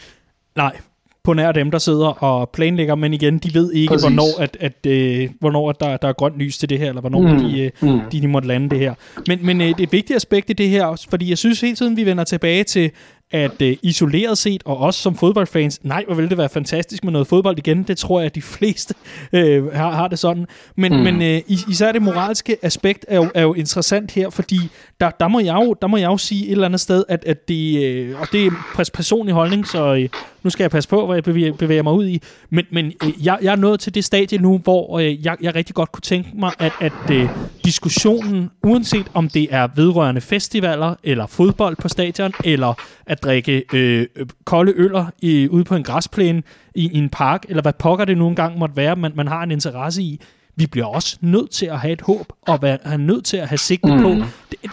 [0.56, 0.80] Nej,
[1.24, 4.04] på nær dem, der sidder og planlægger, men igen, de ved ikke, Præcis.
[4.04, 7.02] hvornår, at, at, øh, hvornår at der, der er grønt lys til det her, eller
[7.02, 7.40] hvornår mm.
[7.40, 8.00] de, øh, mm.
[8.12, 8.94] de, de måtte lande det her.
[9.28, 11.76] Men, men øh, det er et vigtigt aspekt i det her, fordi jeg synes hele
[11.76, 12.92] tiden, vi vender tilbage til,
[13.32, 17.12] at øh, isoleret set, og også som fodboldfans, nej, hvor ville det være fantastisk med
[17.12, 17.84] noget fodbold igen.
[17.84, 18.94] Det tror jeg, at de fleste
[19.34, 20.46] øh, har, har det sådan.
[20.76, 21.00] Men, mm.
[21.00, 24.60] men øh, især det moralske aspekt er jo, er jo interessant her, fordi
[25.02, 27.26] der, der, må jeg jo, der må jeg jo sige et eller andet sted, at,
[27.26, 30.10] at det, øh, og det er personlig holdning, så øh,
[30.44, 32.22] nu skal jeg passe på, hvad jeg bevæger, bevæger mig ud i.
[32.50, 35.56] Men, men øh, jeg, jeg er nået til det stadie nu, hvor øh, jeg, jeg
[35.56, 37.30] rigtig godt kunne tænke mig, at, at øh,
[37.66, 42.74] diskussionen, uanset om det er vedrørende festivaler, eller fodbold på stadion, eller
[43.06, 44.08] at drikke øh,
[44.46, 46.44] kolde øller i, ude på en græsplæne
[46.76, 49.44] i, i en park, eller hvad pokker det nu engang måtte være, man, man har
[49.44, 50.22] en interesse i,
[50.60, 53.58] vi bliver også nødt til at have et håb, og være nødt til at have
[53.58, 54.04] sigtet mm.
[54.04, 54.26] på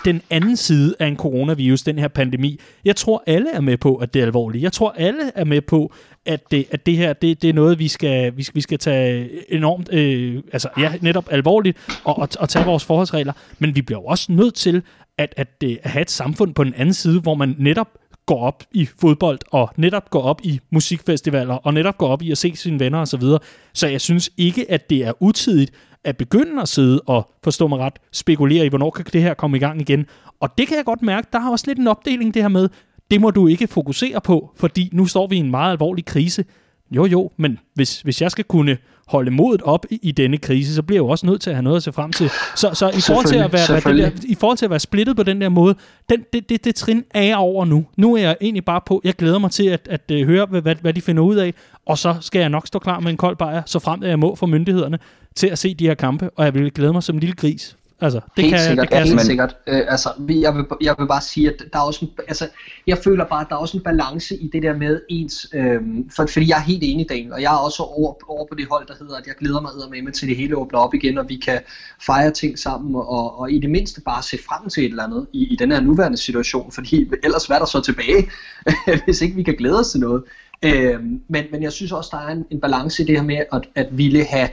[0.04, 2.61] den anden side af en coronavirus, den her pandemi.
[2.85, 4.62] Jeg tror, alle er med på, at det er alvorligt.
[4.62, 5.92] Jeg tror, alle er med på,
[6.26, 8.78] at det, at det her, det, det er noget, vi skal, vi, skal, vi skal
[8.78, 13.32] tage enormt, øh, altså ja, netop alvorligt, og, og, og tage vores forholdsregler.
[13.59, 14.82] Men vi bliver også nødt til
[15.18, 17.88] at, at, at have et samfund på den anden side, hvor man netop
[18.26, 22.30] går op i fodbold, og netop går op i musikfestivaler, og netop går op i
[22.30, 23.06] at se sine venner osv.
[23.06, 23.38] Så, videre.
[23.72, 25.72] så jeg synes ikke, at det er utidigt
[26.04, 29.56] at begynde at sidde og, forstå mig ret, spekulere i, hvornår kan det her komme
[29.56, 30.06] i gang igen.
[30.40, 32.68] Og det kan jeg godt mærke, der har også lidt en opdeling det her med,
[33.10, 36.44] det må du ikke fokusere på, fordi nu står vi i en meget alvorlig krise.
[36.90, 38.76] Jo, jo, men hvis, hvis jeg skal kunne
[39.09, 41.57] holde modet op i, i denne krise, så bliver jeg jo også nødt til at
[41.57, 42.31] have noget at se frem til.
[42.57, 45.16] Så, så i, forhold til at være, være der, i forhold til at være splittet
[45.16, 45.75] på den der måde,
[46.11, 47.87] den, det, det, det trin er jeg over nu.
[47.97, 50.47] Nu er jeg egentlig bare på, jeg glæder mig til at, at, at øh, høre,
[50.47, 51.55] hvad, hvad, hvad de finder ud af,
[51.87, 54.19] og så skal jeg nok stå klar med en kold bajer, så frem at jeg
[54.19, 54.99] må for myndighederne
[55.35, 57.77] til at se de her kampe, og jeg vil glæde mig som en lille gris
[58.00, 59.24] Altså, det helt kan, sikkert, det kan helt man...
[59.24, 59.56] sikkert.
[59.66, 62.48] Øh, altså, jeg vil, jeg vil bare sige, at der er også en, altså,
[62.87, 65.80] jeg føler bare, at der er også en balance i det der med ens, øh,
[66.16, 68.66] for, fordi jeg er helt enig, Daniel, og jeg er også over, over på det
[68.70, 71.18] hold, der hedder, at jeg glæder mig med med til det hele åbner op igen,
[71.18, 71.61] og vi kan
[72.06, 75.26] fejre ting sammen, og, og i det mindste bare se frem til et eller andet
[75.32, 78.30] i, i den her nuværende situation, fordi ellers hvad er der så tilbage,
[79.04, 80.22] hvis ikke vi kan glæde os til noget.
[80.62, 83.38] Øh, men, men jeg synes også, der er en, en balance i det her med,
[83.52, 84.48] at, at ville have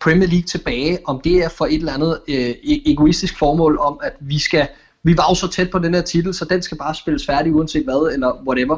[0.00, 4.00] Premier League tilbage, om det er for et eller andet øh, e- egoistisk formål om,
[4.02, 4.68] at vi skal,
[5.02, 7.54] vi var jo så tæt på den her titel, så den skal bare spilles færdig
[7.54, 8.76] uanset hvad, eller whatever.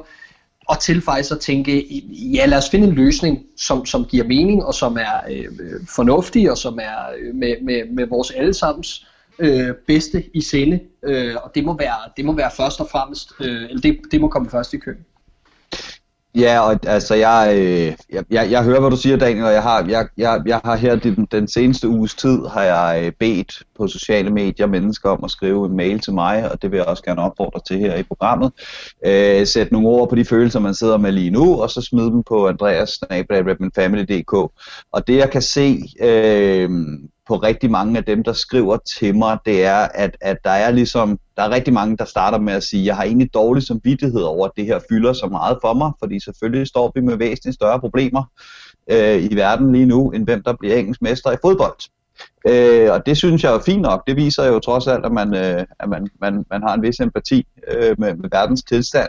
[0.68, 2.02] Og til faktisk at tænke,
[2.34, 5.46] ja lad os finde en løsning, som, som giver mening, og som er øh,
[5.88, 9.06] fornuftig, og som er øh, med, med, med vores allesammens
[9.38, 10.80] øh, bedste i sinde.
[11.02, 14.20] Øh, og det må, være, det må være først og fremmest, øh, eller det, det
[14.20, 15.04] må komme først i køen.
[16.38, 19.62] Ja, og altså jeg, øh, jeg, jeg, jeg hører, hvad du siger, Daniel, og jeg
[19.62, 23.62] har, jeg, jeg, jeg har her den, den seneste uges tid, har jeg øh, bedt
[23.78, 26.86] på sociale medier mennesker om at skrive en mail til mig, og det vil jeg
[26.86, 28.52] også gerne opfordre til her i programmet.
[29.06, 32.04] Øh, sæt nogle ord på de følelser, man sidder med lige nu, og så smid
[32.04, 34.32] dem på andreas.redmanfamily.dk.
[34.92, 36.70] Og det jeg kan se øh,
[37.28, 40.70] på rigtig mange af dem, der skriver til mig, det er, at, at der er
[40.70, 44.22] ligesom, der er rigtig mange, der starter med at sige, jeg har egentlig dårlig samvittighed
[44.22, 47.54] over, at det her fylder så meget for mig, fordi selvfølgelig står vi med væsentligt
[47.54, 48.22] større problemer
[48.90, 51.76] øh, i verden lige nu, end hvem der bliver engelsk mester i fodbold.
[52.48, 54.06] Øh, og det synes jeg er fint nok.
[54.06, 57.00] Det viser jo trods alt, at man, øh, at man, man, man har en vis
[57.00, 59.08] empati øh, med, med verdens tilstand.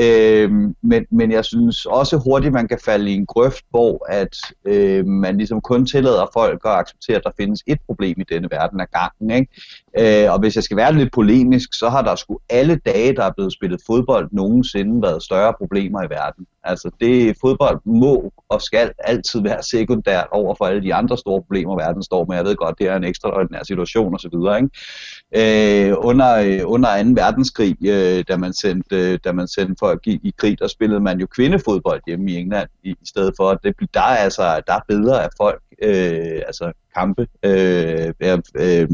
[0.00, 0.50] Øh,
[0.82, 5.06] men, men jeg synes også hurtigt, man kan falde i en grøft, hvor at øh,
[5.06, 8.80] man ligesom kun tillader folk at acceptere, at der findes et problem i denne verden
[8.80, 9.30] af gangen.
[9.30, 10.24] Ikke?
[10.24, 13.24] Øh, og hvis jeg skal være lidt polemisk, så har der sgu alle dage, der
[13.24, 16.46] er blevet spillet fodbold nogensinde, været større problemer i verden.
[16.64, 21.42] Altså det fodbold må og skal altid være sekundært over for alle de andre store
[21.42, 22.36] problemer, verden står med.
[22.36, 24.34] Jeg ved godt, det er en ekstraordinær situation osv.
[24.60, 25.88] Ikke?
[25.88, 27.10] Øh, under, under 2.
[27.14, 31.00] verdenskrig, øh, da, man sendte, øh, da man sendte folk i, i krig, der spillede
[31.00, 34.42] man jo kvindefodbold hjemme i England, i, i stedet for, at det, der, er altså,
[34.66, 38.88] der er bedre af folk, øh, altså kampe, øh, øh,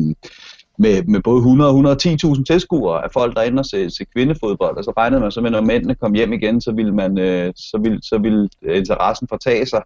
[0.78, 4.84] med, med både 100 og 110.000 tilskuere af folk, der ender se, se kvindefodbold, og
[4.84, 7.78] så regnede man så med, når mændene kom hjem igen, så ville, man, øh, så
[7.82, 9.82] ville, så ville øh, interessen fortage sig.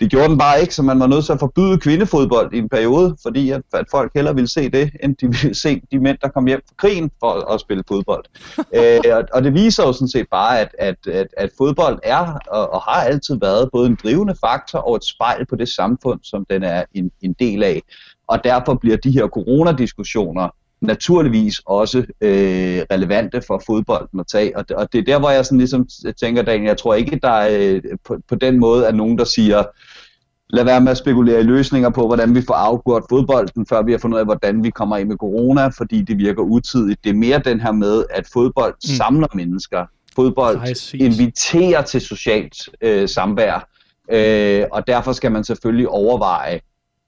[0.00, 2.68] Det gjorde den bare ikke, så man var nødt til at forbyde kvindefodbold i en
[2.68, 6.18] periode, fordi at, at folk hellere ville se det, end de ville se de mænd,
[6.22, 8.24] der kom hjem fra krigen for at, at spille fodbold.
[8.78, 12.38] øh, og, og det viser jo sådan set bare, at, at, at, at fodbold er
[12.48, 16.20] og, og har altid været både en drivende faktor og et spejl på det samfund,
[16.22, 17.82] som den er en, en del af
[18.28, 20.48] og derfor bliver de her coronadiskussioner
[20.86, 24.56] naturligvis også øh, relevante for fodbolden at tage.
[24.56, 25.88] Og det, og det er der, hvor jeg sådan ligesom
[26.20, 29.24] tænker, Daniel, jeg tror ikke, der er, øh, på, på den måde er nogen, der
[29.24, 29.62] siger,
[30.50, 33.92] lad være med at spekulere i løsninger på, hvordan vi får afgjort fodbolden, før vi
[33.92, 37.04] har fundet ud af, hvordan vi kommer ind med corona, fordi det virker utidigt.
[37.04, 38.96] Det er mere den her med, at fodbold mm.
[38.96, 39.86] samler mennesker.
[40.16, 40.94] Fodbold Præcis.
[40.94, 43.68] inviterer til socialt øh, samvær,
[44.10, 46.60] øh, og derfor skal man selvfølgelig overveje,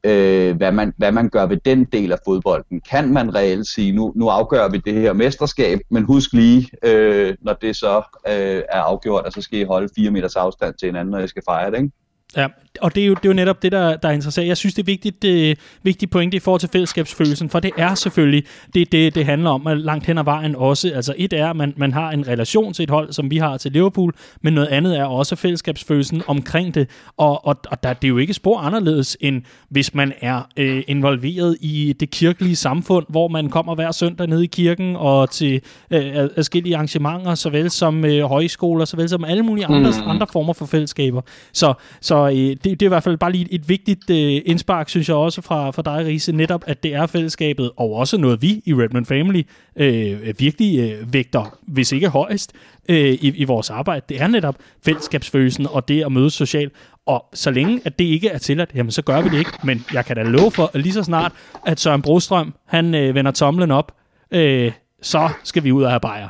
[0.07, 2.81] øh, hvad, man, hvad man gør ved den del af fodbolden.
[2.81, 7.35] Kan man reelt sige, nu, nu afgør vi det her mesterskab, men husk lige, øh,
[7.41, 7.97] når det så
[8.29, 11.29] øh, er afgjort, at så skal I holde fire meters afstand til hinanden, når I
[11.29, 11.91] skal fejre det, ikke?
[12.37, 12.47] Ja,
[12.81, 14.49] og det er jo, det er jo netop det, der, der er interessant.
[14.49, 17.95] Jeg synes, det er vigtigt, det, vigtigt pointe i forhold til fællesskabsfølelsen, for det er
[17.95, 18.45] selvfølgelig
[18.75, 20.93] det, det, det handler om langt hen ad vejen også.
[20.95, 23.57] Altså et er, at man, man har en relation til et hold, som vi har
[23.57, 26.91] til Liverpool, men noget andet er også fællesskabsfølelsen omkring det.
[27.17, 30.83] Og, og, og der, det er jo ikke spor anderledes, end hvis man er øh,
[30.87, 35.61] involveret i det kirkelige samfund, hvor man kommer hver søndag ned i kirken og til
[35.91, 40.11] øh, forskellige arrangementer, såvel som øh, højskoler, såvel som alle mulige andre, mm.
[40.11, 41.21] andre former for fællesskaber.
[41.53, 44.89] Så, så øh, det, det er i hvert fald bare lige et vigtigt øh, indspark,
[44.89, 48.43] synes jeg også fra, fra dig, Riese, netop at det er fællesskabet, og også noget
[48.43, 49.43] vi i Redman Family
[49.77, 52.53] øh, virkelig øh, vægter, hvis ikke højst,
[52.89, 54.05] øh, i, i vores arbejde.
[54.09, 56.73] Det er netop fællesskabsfølelsen og det at mødes socialt.
[57.07, 59.51] Og så længe at det ikke er tilladt, jamen så gør vi det ikke.
[59.65, 61.33] Men jeg kan da love for, at lige så snart,
[61.67, 63.93] at Søren Brostrøm, han øh, vender tomlen op,
[64.31, 66.29] øh, så skal vi ud og have bajer.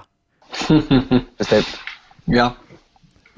[1.39, 1.81] Bestemt.
[2.29, 2.49] Ja.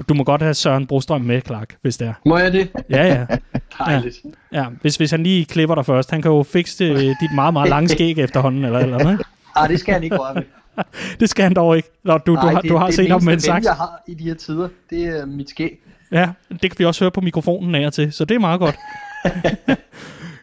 [0.09, 2.13] Du må godt have Søren Brostrøm med, Clark, hvis det er.
[2.27, 2.71] Må jeg det?
[2.91, 3.27] Ja, ja.
[3.87, 4.17] Dejligt.
[4.53, 4.65] ja.
[4.81, 6.11] Hvis, hvis han lige klipper dig først.
[6.11, 9.23] Han kan jo fikse øh, dit meget, meget lange skæg efterhånden, eller eller andet.
[9.57, 10.43] Ah, det skal han ikke røre ved.
[11.21, 11.89] Det skal han dog ikke.
[12.05, 13.65] Nå, du, Nej, du, har, det, du har det set ham med en saks.
[13.67, 15.79] jeg har i de her tider, det er mit skæg.
[16.13, 18.61] Ja, det kan vi også høre på mikrofonen af og til, så det er meget
[18.61, 18.77] godt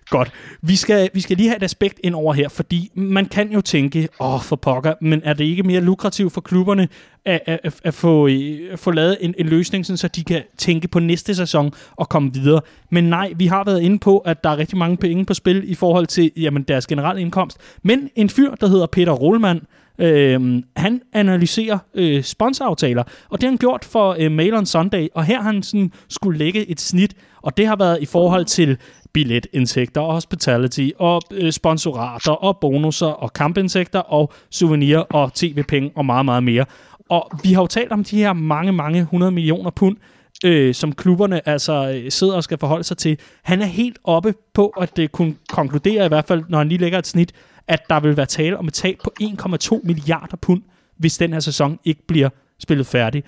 [0.09, 0.31] godt.
[0.61, 3.61] Vi skal, vi skal lige have et aspekt ind over her, fordi man kan jo
[3.61, 6.87] tænke, åh for pokker, men er det ikke mere lukrativt for klubberne
[7.25, 10.23] at, at, at, at få, øh, at få lavet en, en løsning, sådan, så de
[10.23, 12.61] kan tænke på næste sæson og komme videre?
[12.89, 15.71] Men nej, vi har været inde på, at der er rigtig mange penge på spil
[15.71, 17.57] i forhold til jamen, deres generelle indkomst.
[17.83, 19.61] Men en fyr, der hedder Peter Rollmann,
[19.99, 25.07] Øh, han analyserer øh, sponsoraftaler, og det har han gjort for øh, Mail on Sunday,
[25.13, 28.45] og her har han sådan skulle lægge et snit, og det har været i forhold
[28.45, 28.77] til
[29.13, 36.05] billetindtægter og hospitality og øh, sponsorater og bonusser og kampindtægter og souvenir og tv-penge og
[36.05, 36.65] meget, meget mere.
[37.09, 39.97] Og vi har jo talt om de her mange, mange 100 millioner pund,
[40.45, 43.17] øh, som klubberne altså øh, sidder og skal forholde sig til.
[43.43, 46.79] Han er helt oppe på at det kunne konkludere, i hvert fald når han lige
[46.79, 47.31] lægger et snit,
[47.67, 50.61] at der vil være tale om et tab på 1,2 milliarder pund,
[50.97, 53.23] hvis den her sæson ikke bliver spillet færdig.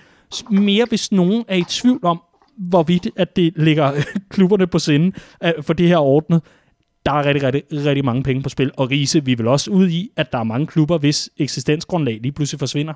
[0.50, 2.20] Mere hvis nogen er i tvivl om,
[2.56, 3.92] hvorvidt at det ligger
[4.30, 5.16] klubberne på sinde
[5.62, 6.42] for det her ordnet.
[7.06, 8.70] Der er rigtig, rigtig, rigtig mange penge på spil.
[8.76, 12.32] Og Riese, vi vil også ud i, at der er mange klubber, hvis eksistensgrundlag lige
[12.32, 12.94] pludselig forsvinder.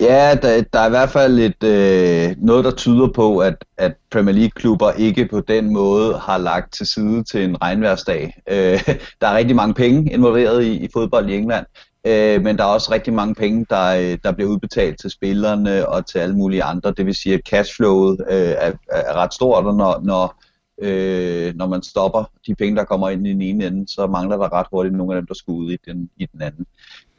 [0.00, 3.92] Ja, der, der er i hvert fald et, øh, noget, der tyder på, at, at
[4.10, 8.34] Premier League-klubber ikke på den måde har lagt til side til en regnværsdag.
[8.50, 8.80] Øh,
[9.20, 11.66] der er rigtig mange penge involveret i, i fodbold i England,
[12.06, 15.88] øh, men der er også rigtig mange penge, der, øh, der bliver udbetalt til spillerne
[15.88, 16.94] og til alle mulige andre.
[16.96, 20.42] Det vil sige, at cashflowet øh, er, er ret stort, og når, når,
[20.80, 24.36] øh, når man stopper de penge, der kommer ind i den ene ende, så mangler
[24.36, 26.66] der ret hurtigt nogle af dem, der skal ud i den, i den anden.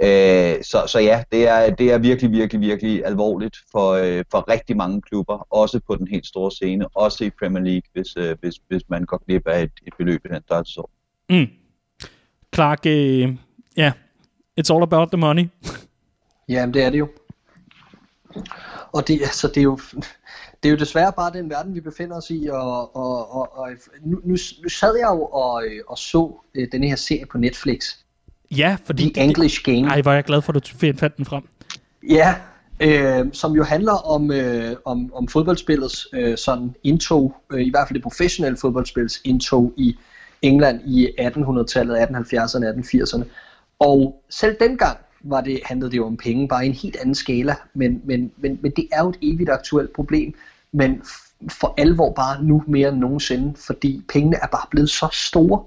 [0.03, 4.49] Øh, så, så ja, det er, det er virkelig, virkelig, virkelig alvorligt for, øh, for
[4.51, 8.37] rigtig mange klubber, også på den helt store scene, også i Premier League, hvis, øh,
[8.39, 10.81] hvis, hvis man går glip af et, et beløb i den størrelse.
[11.29, 11.47] Mm.
[12.55, 13.35] Clark, øh, ja,
[13.77, 13.91] yeah.
[14.59, 15.49] it's all about the money.
[16.49, 17.07] Jamen, det er det jo.
[18.93, 19.79] Og det, altså, det er jo,
[20.63, 23.69] det er jo desværre bare den verden, vi befinder os i, og, og, og, og
[24.01, 27.37] nu, nu, nu sad jeg jo og, øh, og så øh, denne her serie på
[27.37, 27.95] Netflix,
[28.57, 29.13] Ja, fordi...
[29.13, 29.87] The English Game.
[29.87, 31.43] Ej, hvor er jeg glad for, at du fandt den frem.
[32.09, 32.35] Ja,
[32.79, 37.87] øh, som jo handler om, øh, om, om fodboldspillets øh, sådan indtog, øh, i hvert
[37.87, 39.97] fald det professionelle fodboldspillets indtog i
[40.41, 43.23] England i 1800-tallet, 1870'erne, 1880'erne.
[43.79, 47.15] Og selv dengang var det, handlede det jo om penge, bare i en helt anden
[47.15, 50.33] skala, men, men, men, men det er jo et evigt aktuelt problem,
[50.73, 51.01] men
[51.49, 55.63] for alvor bare nu mere end nogensinde, fordi pengene er bare blevet så store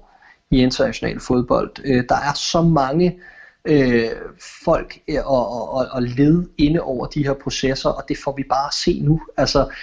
[0.51, 1.71] i international fodbold.
[1.83, 3.19] Øh, der er så mange
[3.65, 4.09] øh,
[4.65, 8.43] folk øh, og, og, og led inde over de her processer, og det får vi
[8.49, 9.21] bare se nu.
[9.37, 9.73] Altså,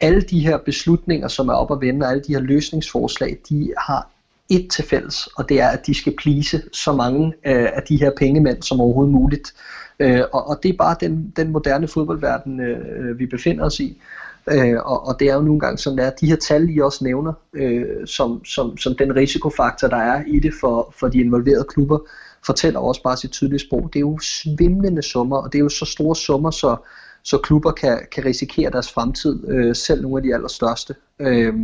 [0.00, 3.72] alle de her beslutninger, som er op at vende, og alle de her løsningsforslag, de
[3.78, 4.10] har
[4.50, 7.96] et til fælles, og det er, at de skal plise så mange øh, af de
[7.96, 9.54] her pengemænd som overhovedet muligt.
[9.98, 13.80] Øh, og, og det er bare den, den moderne fodboldverden, øh, øh vi befinder os
[13.80, 14.00] i.
[14.50, 17.04] Øh, og, og det er jo nogle gange sådan, at de her tal, I også
[17.04, 21.64] nævner, øh, som, som, som den risikofaktor, der er i det for, for de involverede
[21.64, 21.98] klubber,
[22.46, 23.90] fortæller også bare sit tydelige sprog.
[23.92, 26.76] Det er jo svimlende summer, og det er jo så store summer, så,
[27.22, 30.94] så klubber kan, kan risikere deres fremtid, øh, selv nogle af de allerstørste.
[31.18, 31.54] Øh,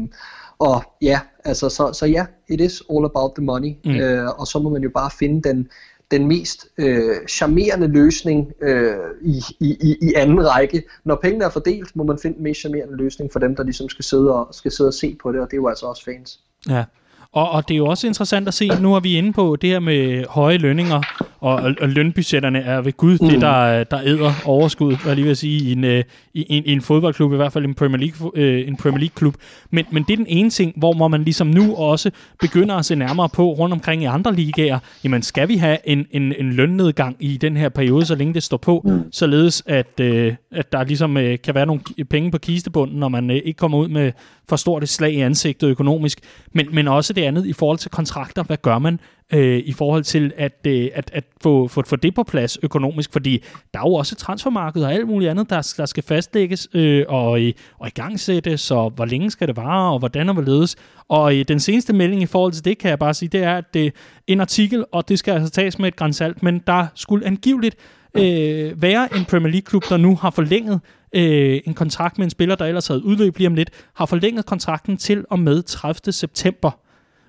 [0.59, 3.91] og ja, altså, så, så ja, it is all about the money, mm.
[3.91, 5.69] øh, og så må man jo bare finde den,
[6.11, 10.83] den mest øh, charmerende løsning øh, i, i, i anden række.
[11.05, 13.89] Når pengene er fordelt, må man finde den mest charmerende løsning for dem, der ligesom
[13.89, 16.05] skal sidde og, skal sidde og se på det, og det er jo altså også
[16.05, 16.41] fans.
[16.69, 16.85] Ja,
[17.33, 19.71] og, og det er jo også interessant at se, nu er vi inde på det
[19.71, 21.03] her med høje lønninger,
[21.41, 23.29] og, og, og lønbudgetterne er ved Gud mm.
[23.29, 26.81] det, der, der æder overskud, hvad lige vil sige, i en, i, en, i en
[26.81, 29.35] fodboldklub, i hvert fald en Premier League, øh, en Premier League klub.
[29.71, 32.85] Men, men det er den ene ting, hvor, hvor man ligesom nu også begynder at
[32.85, 36.53] se nærmere på rundt omkring i andre ligaer, jamen skal vi have en, en, en
[36.53, 39.13] lønnedgang i den her periode, så længe det står på, mm.
[39.13, 43.31] således at, øh, at der ligesom øh, kan være nogle penge på kistebunden, når man
[43.31, 44.13] øh, ikke kommer ud med
[44.49, 46.21] for stort et slag i ansigtet økonomisk,
[46.53, 48.43] men, men også det andet i forhold til kontrakter.
[48.43, 49.01] Hvad gør man
[49.33, 53.13] øh, i forhold til at, øh, at, at få, få, få det på plads økonomisk?
[53.13, 57.05] Fordi der er jo også transfermarked og alt muligt andet, der, der skal fastlægges øh,
[57.09, 60.35] og, øh, og i gang sættes, og hvor længe skal det vare, og hvordan og
[60.35, 60.77] hvorledes.
[61.09, 63.57] Og øh, den seneste melding i forhold til det, kan jeg bare sige, det er,
[63.57, 63.91] at det øh,
[64.27, 67.77] en artikel, og det skal altså tages med et grænsalt, men der skulle angiveligt
[68.15, 70.81] øh, være en Premier League-klub, der nu har forlænget
[71.13, 74.47] øh, en kontrakt med en spiller, der ellers havde udløb lige om lidt, har forlænget
[74.47, 76.13] kontrakten til og med 30.
[76.13, 76.71] september.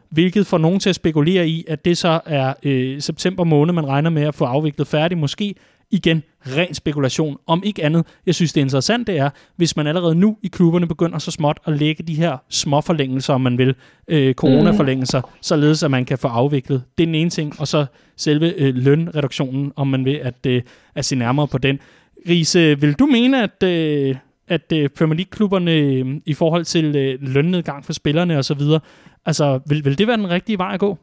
[0.10, 3.88] Hvilket får nogen til at spekulere i, at det så er øh, september måned, man
[3.88, 5.18] regner med at få afviklet færdig.
[5.18, 5.56] Måske
[5.92, 7.38] Igen, ren spekulation.
[7.48, 10.48] Om ikke andet, jeg synes det er interessant, det er, hvis man allerede nu i
[10.48, 13.76] klubberne begynder så småt at lægge de her små forlængelser, om man vil,
[14.08, 15.28] øh, coronaforlængelser, mm.
[15.42, 16.84] således at man kan få afviklet.
[16.98, 17.86] Det er den ene ting, og så
[18.18, 20.62] selve øh, lønreduktionen, om man vil at, øh,
[20.96, 21.80] at se nærmere på den.
[22.30, 24.16] Riese, vil du mene, at, øh,
[24.50, 28.62] at øh, Premier League-klubberne øh, i forhold til øh, lønnedgang for spillerne osv.,
[29.26, 30.98] altså vil, vil det være den rigtige vej at gå?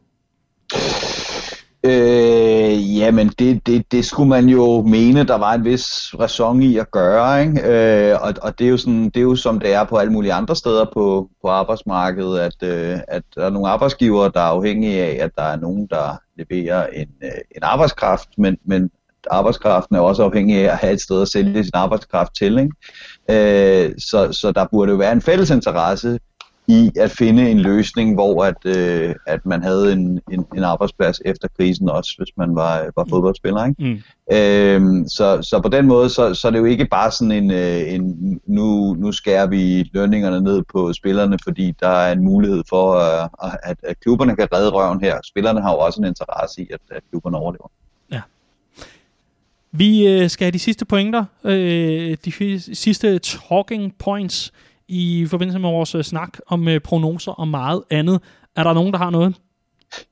[1.85, 6.77] Øh, jamen, det, det, det skulle man jo mene, der var en vis ræson i
[6.77, 7.61] at gøre, ikke?
[7.65, 10.13] Øh, og, og det, er jo sådan, det er jo som det er på alle
[10.13, 14.45] mulige andre steder på, på arbejdsmarkedet, at, øh, at der er nogle arbejdsgivere, der er
[14.45, 18.91] afhængige af, at der er nogen, der leverer en, øh, en arbejdskraft, men, men
[19.31, 22.59] arbejdskraften er også afhængig af at have et sted at sælge sin arbejdskraft til.
[22.59, 22.73] Ikke?
[23.31, 26.19] Øh, så, så der burde jo være en fælles interesse
[26.69, 31.21] i at finde en løsning, hvor at, øh, at man havde en, en, en arbejdsplads
[31.25, 33.11] efter krisen også, hvis man var, var mm.
[33.11, 33.67] fodboldspiller.
[33.67, 33.85] Ikke?
[33.85, 34.37] Mm.
[34.37, 37.51] Øhm, så, så på den måde, så, så er det jo ikke bare sådan en,
[37.51, 42.63] øh, en nu, nu skærer vi lønningerne ned på spillerne, fordi der er en mulighed
[42.69, 42.97] for,
[43.45, 45.19] uh, at, at klubberne kan redde røven her.
[45.25, 47.71] Spillerne har jo også en interesse i, at, at klubberne overlever.
[49.79, 54.53] Vi øh, skal have de sidste pointer, øh, de sidste talking points
[54.89, 58.21] i forbindelse med vores øh, snak om øh, prognoser og meget andet.
[58.57, 59.35] Er der nogen, der har noget?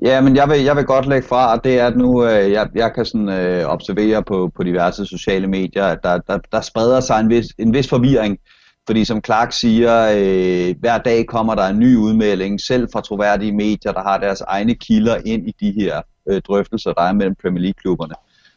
[0.03, 2.53] Ja, men jeg vil, jeg vil godt lægge fra, at det er, at nu øh,
[2.53, 6.61] jeg, jeg kan sådan, øh, observere på, på diverse sociale medier, at der, der, der
[6.61, 8.39] spreder sig en vis, en vis forvirring.
[8.87, 13.53] Fordi som Clark siger, øh, hver dag kommer der en ny udmelding, selv fra troværdige
[13.53, 17.37] medier, der har deres egne kilder ind i de her øh, drøftelser, der er mellem
[17.43, 18.15] Premier League-klubberne.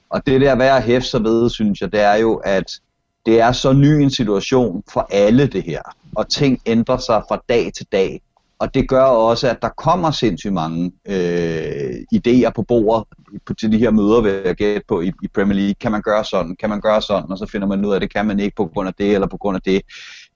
[0.09, 2.79] Og det der værd at hæfte sig ved, synes jeg, det er jo, at
[3.25, 5.81] det er så ny en situation for alle det her,
[6.15, 8.21] og ting ændrer sig fra dag til dag.
[8.59, 13.07] Og det gør også, at der kommer sindssygt mange øh, idéer på bordet
[13.45, 15.73] på, til de her møder, vil jeg gætte på i, i Premier League.
[15.73, 16.55] Kan man gøre sådan?
[16.59, 17.31] Kan man gøre sådan?
[17.31, 19.13] Og så finder man ud af, at det kan man ikke på grund af det
[19.13, 19.81] eller på grund af det.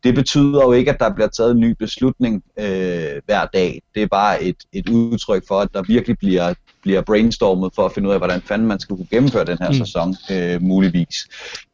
[0.04, 3.82] Det betyder jo ikke, at der bliver taget en ny beslutning øh, hver dag.
[3.96, 7.92] Det er bare et, et udtryk for, at der virkelig bliver bliver brainstormet for at
[7.92, 9.76] finde ud af, hvordan fanden man skal kunne gennemføre den her mm.
[9.76, 11.28] sæson, øh, muligvis.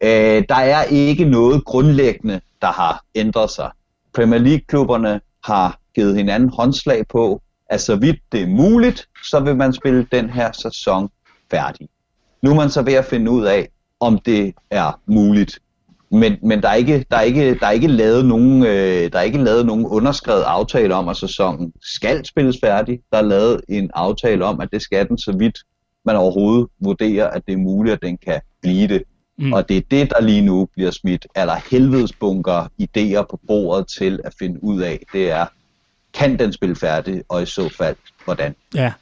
[0.03, 3.71] Øh, der er ikke noget grundlæggende, der har ændret sig.
[4.13, 9.55] Premier League-klubberne har givet hinanden håndslag på, at så vidt det er muligt, så vil
[9.55, 11.09] man spille den her sæson
[11.51, 11.89] færdig.
[12.41, 15.59] Nu er man så ved at finde ud af, om det er muligt.
[16.11, 19.19] Men, men der, er ikke, der, er ikke, der er ikke lavet nogen, øh, der
[19.19, 22.99] er ikke lavet nogen underskrevet aftale om, at sæsonen skal spilles færdig.
[23.11, 25.57] Der er lavet en aftale om, at det skal den, så vidt
[26.05, 29.03] man overhovedet vurderer, at det er muligt, at den kan blive det.
[29.37, 29.53] Mm.
[29.53, 34.19] Og det er det, der lige nu bliver smidt eller helvedesbunker idéer på bordet til
[34.23, 35.03] at finde ud af.
[35.13, 35.45] Det er,
[36.13, 38.55] kan den spille færdig, og i så fald, hvordan?
[38.75, 38.93] Ja,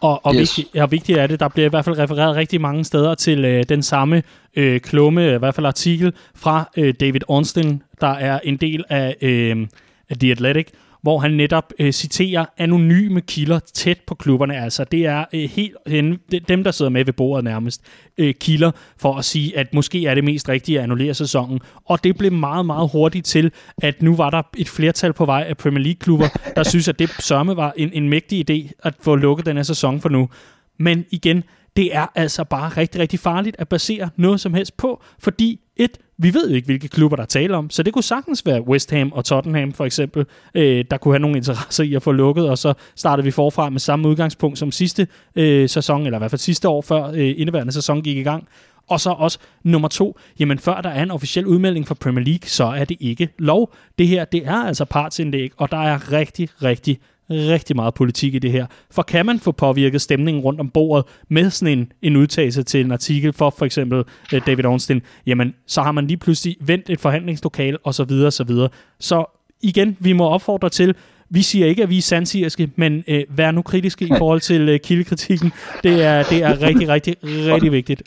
[0.00, 0.58] og, og, yes.
[0.58, 3.44] vigtigt, og vigtigt er det, der bliver i hvert fald refereret rigtig mange steder til
[3.44, 4.22] øh, den samme
[4.56, 9.16] øh, klumme, i hvert fald artikel fra øh, David Ornstein, der er en del af,
[9.20, 9.66] øh,
[10.10, 10.66] af The Athletic,
[11.02, 14.62] hvor han netop øh, citerer anonyme kilder tæt på klubberne.
[14.62, 17.82] Altså det er øh, helt hen, dem, der sidder med ved bordet nærmest,
[18.18, 21.60] øh, kilder for at sige, at måske er det mest rigtige at annullere sæsonen.
[21.84, 25.46] Og det blev meget, meget hurtigt til, at nu var der et flertal på vej
[25.48, 29.16] af Premier League-klubber, der synes, at det sørme var en, en mægtig idé at få
[29.16, 30.28] lukket den her sæson for nu.
[30.78, 31.44] Men igen,
[31.76, 35.98] det er altså bare rigtig, rigtig farligt at basere noget som helst på, fordi et,
[36.18, 39.12] vi ved ikke, hvilke klubber der taler om, så det kunne sagtens være West Ham
[39.12, 42.58] og Tottenham for eksempel, øh, der kunne have nogle interesser i at få lukket, og
[42.58, 46.38] så startede vi forfra med samme udgangspunkt som sidste øh, sæson, eller i hvert fald
[46.38, 48.48] sidste år, før øh, indeværende sæson gik i gang.
[48.88, 52.48] Og så også nummer to, jamen før der er en officiel udmelding fra Premier League,
[52.48, 53.74] så er det ikke lov.
[53.98, 56.98] Det her, det er altså partsindlæg, og der er rigtig, rigtig
[57.30, 58.66] rigtig meget politik i det her.
[58.90, 62.80] For kan man få påvirket stemningen rundt om bordet med sådan en, en udtalelse til
[62.84, 66.90] en artikel for for eksempel øh, David Ornstein, jamen så har man lige pludselig vendt
[66.90, 68.68] et forhandlingslokal og så videre, så videre.
[69.00, 69.24] Så
[69.62, 70.94] igen, vi må opfordre til,
[71.30, 74.68] vi siger ikke, at vi er sandsigerske, men øh, vær nu kritiske i forhold til
[74.68, 75.52] øh, kildekritikken.
[75.82, 78.02] Det er, det er rigtig, rigtig, rigtig vigtigt.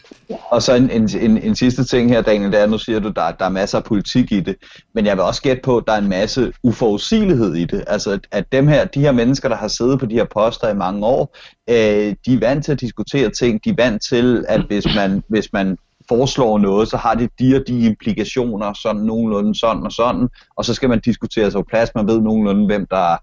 [0.49, 3.09] Og så en, en, en, en sidste ting her, Daniel, det er, nu siger du,
[3.09, 4.55] der, der er masser af politik i det,
[4.93, 7.83] men jeg vil også gætte på, at der er en masse uforudsigelighed i det.
[7.87, 10.75] Altså, at dem her, de her mennesker, der har siddet på de her poster i
[10.75, 11.37] mange år,
[11.69, 15.23] øh, de er vant til at diskutere ting, de er vant til, at hvis man,
[15.27, 15.77] hvis man
[16.09, 20.65] foreslår noget, så har det de og de implikationer, sådan nogenlunde sådan og sådan, og
[20.65, 23.17] så skal man diskutere sig på plads, man ved nogenlunde, hvem der,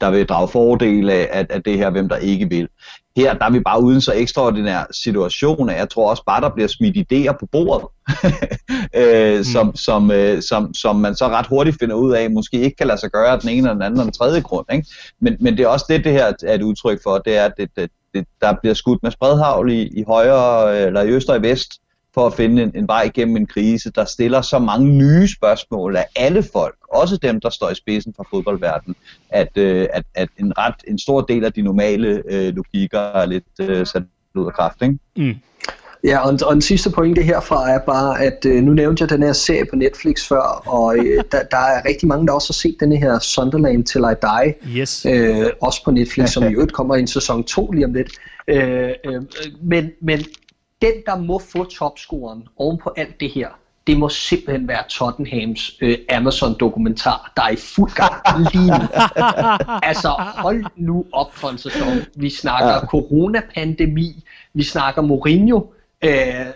[0.00, 2.68] der vil drage fordel af, af, det her, hvem der ikke vil.
[3.16, 6.68] Her der er vi bare uden så ekstraordinær situation, jeg tror også bare, der bliver
[6.68, 7.88] smidt idéer på bordet,
[9.00, 9.44] øh, mm.
[9.44, 12.86] som, som, øh, som, som man så ret hurtigt finder ud af, måske ikke kan
[12.86, 14.66] lade sig gøre af den ene eller den anden eller den tredje grund.
[14.72, 14.86] Ikke?
[15.20, 17.52] Men, men det er også det, det her er et udtryk for, det er, at
[17.56, 21.36] det, det, det, der bliver skudt med spredhavl i, i højre, eller i øst og
[21.36, 21.72] i vest,
[22.18, 25.96] for at finde en, en vej igennem en krise, der stiller så mange nye spørgsmål
[25.96, 28.96] af alle folk, også dem, der står i spidsen for fodboldverdenen,
[29.30, 33.26] at, øh, at, at en ret en stor del af de normale øh, logikker er
[33.26, 34.02] lidt øh, sat
[34.34, 34.82] ud af kraft.
[34.82, 34.98] Ikke?
[35.16, 35.34] Mm.
[36.04, 39.22] Ja, og, og den sidste pointe herfra er bare, at øh, nu nævnte jeg den
[39.22, 42.54] her serie på Netflix før, og øh, der, der er rigtig mange, der også har
[42.54, 45.06] set den her Sunderland Till I Die, yes.
[45.06, 48.08] øh, også på Netflix, som i øvrigt kommer i en sæson 2 lige om lidt.
[48.48, 49.22] Øh, øh,
[49.62, 50.20] men, men
[50.86, 53.48] den, der må få topscoren oven på alt det her,
[53.86, 58.14] det må simpelthen være Tottenhams øh, Amazon-dokumentar, der er i fuld gang
[58.52, 58.86] lige nu.
[59.90, 61.96] altså, hold nu op for en sæson.
[62.16, 62.86] Vi snakker ja.
[62.86, 64.24] coronapandemi,
[64.54, 65.60] vi snakker Mourinho,
[66.04, 66.46] øh,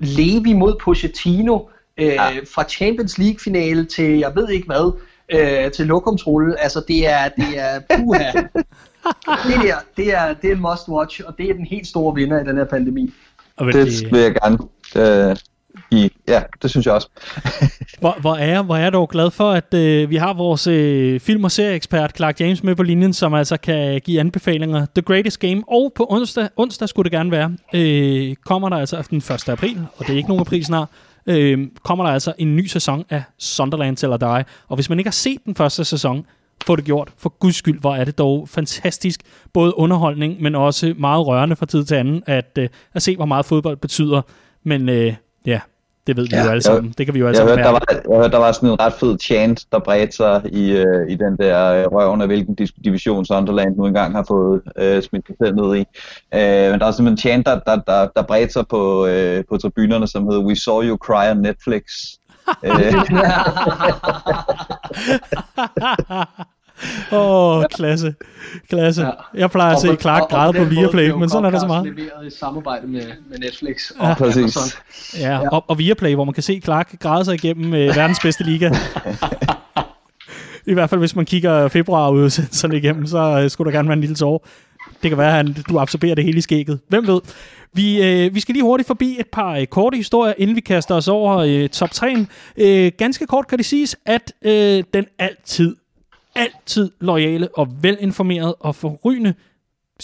[0.00, 1.58] Levi mod Pochettino,
[1.98, 2.30] øh, ja.
[2.54, 4.92] fra Champions League-finale til jeg ved ikke hvad,
[5.28, 6.60] øh, til lokumsrulle.
[6.60, 8.32] Altså, det er, det er puha.
[9.48, 12.14] det der, det er, det er en must watch, og det er den helt store
[12.14, 13.12] vinder i den her pandemi.
[13.56, 14.58] Og det, det vil jeg gerne.
[14.96, 15.36] Øh,
[15.90, 17.08] i, ja, det synes jeg også.
[18.00, 21.20] hvor, hvor, er hvor er jeg dog glad for, at øh, vi har vores øh,
[21.20, 24.86] film- og serieekspert Clark James med på linjen, som altså kan give anbefalinger.
[24.94, 29.06] The Greatest Game, og på onsdag, onsdag skulle det gerne være, øh, kommer der altså
[29.10, 29.48] den 1.
[29.48, 30.88] april, og det er ikke nogen april snart,
[31.26, 34.44] øh, kommer der altså en ny sæson af Sunderland til Die.
[34.68, 36.26] Og hvis man ikke har set den første sæson,
[36.66, 37.12] få det gjort.
[37.18, 39.20] For guds skyld, hvor er det dog fantastisk.
[39.52, 43.26] Både underholdning, men også meget rørende fra tid til anden, at, øh, at se, hvor
[43.26, 44.22] meget fodbold betyder.
[44.64, 45.14] Men øh,
[45.46, 45.60] ja,
[46.06, 46.84] det ved vi ja, jo alle sammen.
[46.84, 48.52] Jeg, det kan vi jo alle jeg sammen hørte, der var, jeg hørte, der var
[48.52, 52.20] sådan en ret fed chant, der bredte sig i, øh, i den der øh, røven
[52.20, 52.54] af hvilken
[52.84, 55.84] division Sunderland nu engang har fået øh, smidt sig selv ned i.
[56.34, 59.44] Øh, men der var simpelthen en chant, der, der, der, der bredte sig på, øh,
[59.48, 61.82] på tribunerne, som hedder We saw you cry on Netflix.
[67.12, 68.14] Åh, oh, klasse.
[68.68, 69.02] Klasse.
[69.02, 69.10] Ja.
[69.34, 71.86] Jeg plejer at se Clark græde på Viaplay, men sådan er det så meget.
[71.86, 74.14] leveret i samarbejde med, med Netflix og ja.
[74.14, 74.56] Præcis.
[75.18, 75.48] Ja, ja.
[75.48, 78.70] Og, og Viaplay, hvor man kan se Clark græde sig igennem øh, verdens bedste liga.
[80.66, 83.88] I hvert fald, hvis man kigger februar ud sådan igennem, så øh, skulle der gerne
[83.88, 84.46] være en lille tår.
[85.02, 86.80] Det kan være, at du absorberer det hele i skægget.
[86.88, 87.20] Hvem ved?
[87.74, 90.94] Vi, øh, vi skal lige hurtigt forbi et par øh, korte historier, inden vi kaster
[90.94, 92.26] os over øh, top 3'en.
[92.56, 95.76] Øh, ganske kort kan det siges, at øh, den altid
[96.34, 99.34] altid lojale og velinformeret og forrygende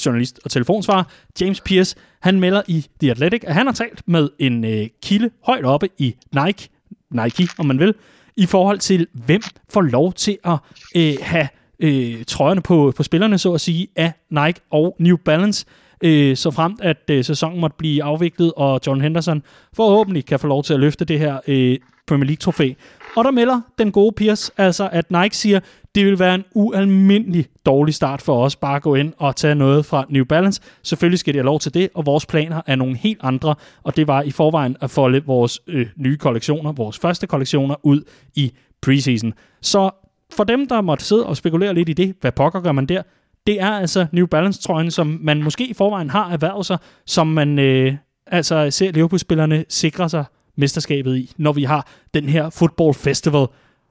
[0.07, 1.05] journalist og telefonsvarer,
[1.41, 5.31] James Pierce, han melder i The Athletic, at han har talt med en øh, kilde
[5.45, 6.69] højt oppe i Nike,
[7.11, 7.95] Nike om man vil,
[8.37, 10.57] i forhold til, hvem får lov til at
[10.97, 11.49] øh, have
[11.81, 15.67] øh, trøjerne på, på spillerne, så at sige, af Nike og New Balance,
[16.01, 19.43] øh, så frem at øh, sæsonen måtte blive afviklet, og John Henderson
[19.77, 22.73] forhåbentlig kan få lov til at løfte det her øh, Premier League-trofæ.
[23.17, 25.61] Og der melder den gode Piers, altså, at Nike siger,
[25.95, 29.55] det vil være en ualmindelig dårlig start for os bare at gå ind og tage
[29.55, 30.63] noget fra New Balance.
[30.83, 33.97] Selvfølgelig skal de have lov til det, og vores planer er nogle helt andre, og
[33.97, 38.03] det var i forvejen at folde vores øh, nye kollektioner, vores første kollektioner, ud
[38.35, 39.33] i preseason.
[39.61, 39.91] Så
[40.33, 43.03] for dem, der måtte sidde og spekulere lidt i det, hvad pokker gør man der,
[43.47, 47.59] det er altså New Balance-trøjen, som man måske i forvejen har erhvervet sig, som man
[47.59, 47.95] øh,
[48.27, 50.25] altså ser Liverpool-spillerne sikre sig
[50.57, 53.47] mesterskabet i, når vi har den her Football Festival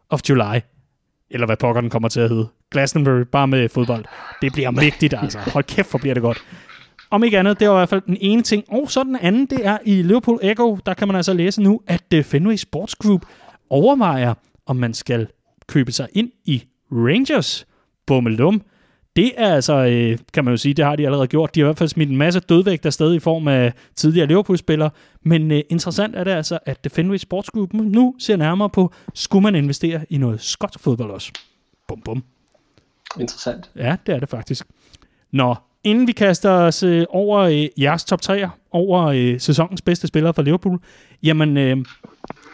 [0.10, 0.60] of July.
[1.32, 2.48] Eller hvad pokker den kommer til at hedde.
[2.72, 4.06] Glastonbury, bare med fodbold.
[4.42, 5.40] Det bliver mægtigt, altså.
[5.40, 6.38] Hold kæft, hvor bliver det godt.
[7.12, 8.64] Om ikke andet, det var i hvert fald den ene ting.
[8.68, 11.82] Og så den anden, det er i Liverpool Echo, der kan man altså læse nu,
[11.88, 13.26] at øh, Fenway Sports Group
[13.70, 14.34] overvejer,
[14.66, 15.28] om man skal
[15.68, 17.66] købe sig ind i Rangers.
[18.08, 18.62] Bummelum
[19.20, 21.56] det er altså, øh, kan man jo sige, det har de allerede gjort.
[21.56, 24.90] De har i hvert fald smidt en masse dødvægt afsted i form af tidligere Liverpool-spillere.
[25.24, 28.94] Men øh, interessant er det altså, at The Fenway Sports Group nu ser nærmere på,
[29.14, 31.32] skulle man investere i noget skotsk fodbold også?
[31.88, 32.24] Bum, bum.
[33.20, 33.70] Interessant.
[33.76, 34.68] Ja, det er det faktisk.
[35.32, 40.08] Nå, inden vi kaster os øh, over øh, jeres top 3'er, over øh, sæsonens bedste
[40.08, 40.80] spillere for Liverpool,
[41.24, 41.78] jamen, øh,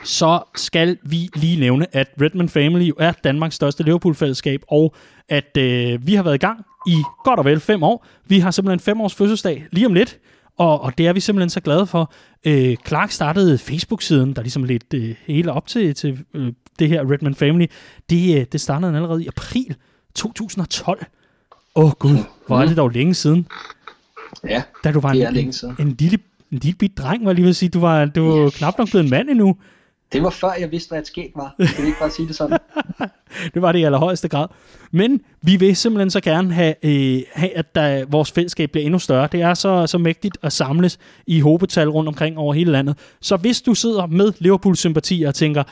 [0.06, 4.96] så skal vi lige nævne, at Redmond Family er Danmarks største Liverpool-fællesskab, og
[5.30, 8.06] at øh, vi har været i gang i godt og vel fem år.
[8.26, 10.20] Vi har simpelthen fem års fødselsdag lige om lidt,
[10.58, 12.14] og, og det er vi simpelthen så glade for.
[12.46, 17.12] Øh, Clark startede Facebook-siden, der ligesom lidt øh, hele op til, til øh, det her
[17.12, 17.66] Redmond Family.
[18.10, 19.76] Det, øh, det startede allerede i april
[20.16, 21.06] 2012.
[21.76, 23.48] Åh oh, gud, hvor er det dog længe siden.
[24.44, 25.76] Ja, da du var det en, er længe siden.
[25.80, 26.18] En, en lille,
[26.52, 27.70] en lille bit dreng, var jeg lige at sige.
[27.70, 28.58] Du var, du var yes.
[28.58, 29.58] knap nok blevet en mand endnu.
[30.14, 31.56] Det var før jeg vidste, hvad et skæg var.
[31.68, 32.60] Skal vi ikke bare sige det sådan?
[33.54, 34.48] det var det i allerhøjeste grad.
[34.92, 39.00] Men vi vil simpelthen så gerne have, øh, have at der, vores fællesskab bliver endnu
[39.00, 39.28] større.
[39.32, 42.98] Det er så, så mægtigt at samles i hobetal rundt omkring over hele landet.
[43.22, 45.64] Så hvis du sidder med Liverpool-sympati og tænker,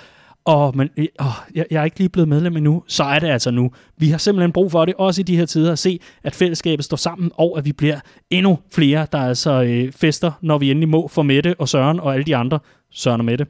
[0.46, 1.26] åh, men, øh, åh,
[1.56, 3.72] jeg, jeg er ikke lige blevet medlem endnu, så er det altså nu.
[3.98, 6.86] Vi har simpelthen brug for det, også i de her tider, at se, at fællesskabet
[6.86, 10.90] står sammen, og at vi bliver endnu flere, der altså øh, fester, når vi endelig
[10.90, 12.60] må for Mette og Søren og alle de andre,
[12.94, 13.48] Søren og Mette.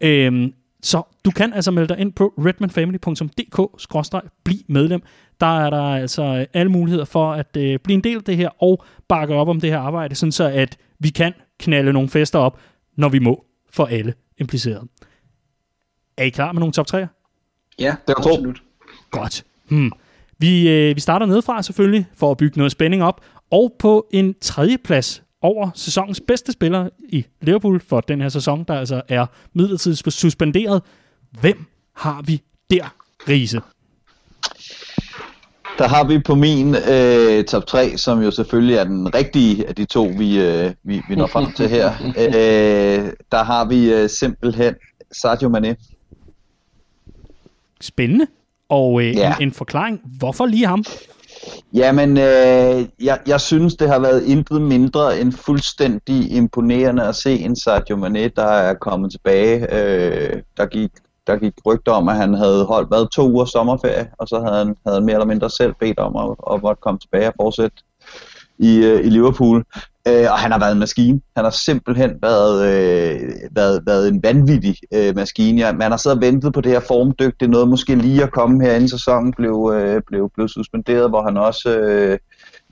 [0.00, 5.02] Øhm, så du kan altså melde dig ind på redmanfamily.dk-bliv medlem.
[5.40, 8.62] Der er der altså alle muligheder for at øh, blive en del af det her
[8.62, 12.38] og bakke op om det her arbejde, sådan så at vi kan knalde nogle fester
[12.38, 12.60] op,
[12.96, 14.86] når vi må for alle implicerede.
[16.16, 17.06] Er I klar med nogle top 3'er?
[17.78, 18.30] Ja, Det to.
[18.30, 18.62] absolut.
[19.10, 19.44] Godt.
[19.68, 19.92] Hmm.
[20.38, 23.20] Vi, øh, vi starter nedefra selvfølgelig, for at bygge noget spænding op.
[23.50, 28.64] Og på en tredje plads over sæsonens bedste spiller i Liverpool for den her sæson,
[28.68, 30.82] der altså er midlertidigt suspenderet.
[31.40, 31.64] Hvem
[31.96, 32.94] har vi der,
[33.28, 33.60] Riese?
[35.78, 39.74] Der har vi på min øh, top 3, som jo selvfølgelig er den rigtige af
[39.74, 41.92] de to, vi, øh, vi, vi når frem til her.
[42.18, 44.74] Øh, der har vi øh, simpelthen
[45.12, 45.76] Sadio Mane.
[47.80, 48.26] Spændende.
[48.68, 49.36] Og øh, Ja.
[49.36, 50.00] en, en forklaring.
[50.18, 50.84] Hvorfor lige ham?
[51.74, 57.38] Jamen, øh, jeg, jeg synes, det har været intet mindre end fuldstændig imponerende at se
[57.38, 59.74] en Sadio Mane, der er kommet tilbage.
[59.74, 60.90] Øh, der, gik,
[61.26, 64.56] der gik rygter om, at han havde holdt været to uger sommerferie, og så havde
[64.56, 67.34] han, havde han mere eller mindre selv bedt om at, at måtte komme tilbage og
[67.40, 67.76] fortsætte
[68.58, 69.64] i, øh, i Liverpool.
[70.08, 71.20] Øh, og han har været en maskine.
[71.36, 75.60] Han har simpelthen været, øh, været, været en vanvittig øh, maskine.
[75.60, 77.40] Ja, man har siddet og ventet på det her formdygt.
[77.40, 81.10] Det er noget måske lige at komme her inden sæsonen blev, øh, blev, blev suspenderet,
[81.10, 82.18] hvor han også, øh,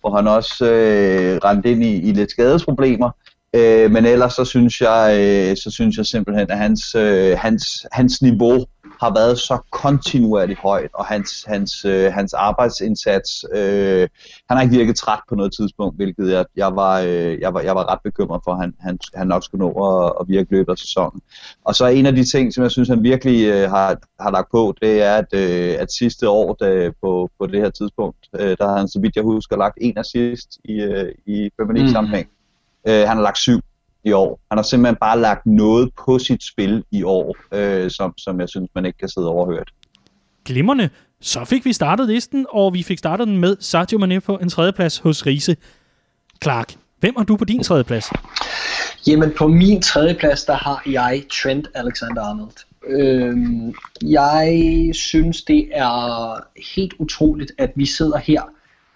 [0.01, 3.11] hvor han også øh, rendte ind i, i lidt skadesproblemer.
[3.57, 7.87] Øh, men ellers så synes jeg, øh, så synes jeg simpelthen, at hans, øh, hans,
[7.93, 8.67] hans niveau
[9.01, 14.09] har været så kontinuerligt højt, og hans, hans, øh, hans arbejdsindsats, øh,
[14.49, 17.61] han har ikke virket træt på noget tidspunkt, hvilket jeg, jeg, var, øh, jeg, var,
[17.61, 20.53] jeg var ret bekymret for, at han, han, han nok skulle nå at, at virke
[20.53, 21.21] løbet af sæsonen.
[21.65, 24.51] Og så en af de ting, som jeg synes, han virkelig øh, har, har lagt
[24.51, 28.57] på, det er, at, øh, at sidste år da, på, på det her tidspunkt, øh,
[28.59, 32.29] der har han, så vidt jeg husker, lagt en assist i, øh, i Premier sammenhæng.
[32.89, 33.61] Øh, han har lagt syv
[34.05, 34.41] i år.
[34.51, 38.49] Han har simpelthen bare lagt noget på sit spil i år, øh, som, som jeg
[38.49, 39.71] synes, man ikke kan sidde overhørt.
[40.45, 40.91] Glimmerne.
[41.21, 44.49] Så fik vi startet listen, og vi fik startet den med Sadio Mane på en
[44.49, 45.57] tredjeplads hos Riese.
[46.43, 48.11] Clark, hvem har du på din tredjeplads?
[49.07, 52.67] Jamen på min tredje plads, der har jeg Trent Alexander-Arnold.
[52.89, 56.37] Øhm, jeg synes, det er
[56.75, 58.43] helt utroligt, at vi sidder her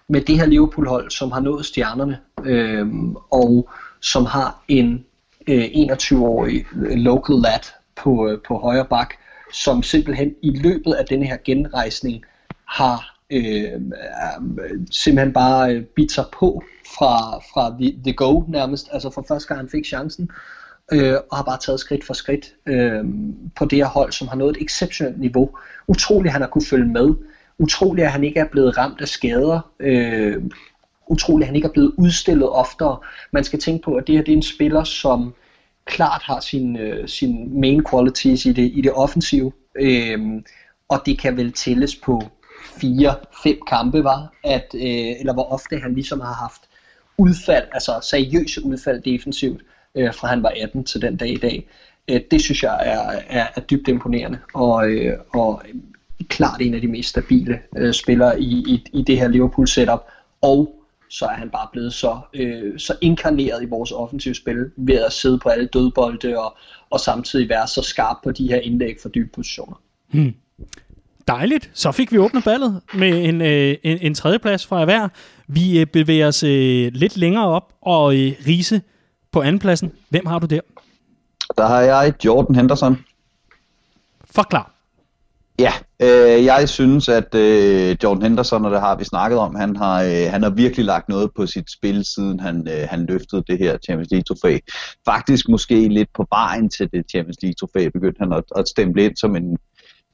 [0.09, 3.69] med det her Liverpool-hold, som har nået stjernerne, øhm, og
[4.05, 5.05] som har en
[5.47, 9.13] øh, 21-årig øh, local lad på, øh, på højre bak,
[9.53, 12.23] som simpelthen i løbet af denne her genrejsning
[12.65, 16.63] har øh, øh, simpelthen bare øh, bidt sig på
[16.97, 20.29] fra, fra the, the go nærmest, altså fra første gang han fik chancen,
[20.91, 23.03] øh, og har bare taget skridt for skridt øh,
[23.55, 25.49] på det her hold, som har nået et exceptionelt niveau.
[25.87, 27.13] Utroligt, at han har kunne følge med.
[27.57, 29.71] Utroligt, at han ikke er blevet ramt af skader.
[29.79, 30.43] Øh,
[31.07, 32.97] utroligt, at han ikke er blevet udstillet oftere.
[33.31, 35.33] Man skal tænke på, at det her det er en spiller, som
[35.85, 39.51] klart har sin, øh, sin main qualities i det, i det offensive.
[39.79, 40.19] øh,
[40.89, 42.21] og det kan vel tælles på
[42.81, 46.61] fire, fem kampe, var, at, øh, eller hvor ofte han ligesom har haft
[47.17, 49.61] udfald, altså seriøse udfald defensivt,
[49.95, 51.67] øh, fra han var 18 til den dag i dag.
[52.07, 55.61] Øh, det synes jeg er, er, er dybt imponerende, og, øh, og
[56.27, 60.01] klart en af de mest stabile øh, spillere i, i, i det her Liverpool setup,
[60.41, 64.95] og så er han bare blevet så, øh, så inkarneret i vores offensive spil ved
[64.95, 66.57] at sidde på alle dødbolde og,
[66.89, 69.81] og samtidig være så skarp på de her indlæg for dybe positioner.
[70.11, 70.33] Hmm.
[71.27, 71.71] Dejligt.
[71.73, 75.07] Så fik vi åbnet ballet med en, øh, en, en tredjeplads fra hver.
[75.47, 78.81] Vi øh, bevæger os øh, lidt længere op, og øh, Riese
[79.31, 79.91] på andenpladsen.
[80.09, 80.61] Hvem har du der?
[81.57, 82.97] Der har jeg Jordan Henderson.
[84.31, 84.74] Forklar.
[85.59, 89.75] Ja, øh, jeg synes, at øh, Jordan Henderson, og det har vi snakket om, han
[89.75, 93.43] har, øh, han har virkelig lagt noget på sit spil, siden han, øh, han løftede
[93.47, 94.57] det her Champions League-trofæ.
[95.05, 99.15] Faktisk måske lidt på vejen til det Champions League-trofæ, begyndte han at, at stemple ind
[99.15, 99.57] som en,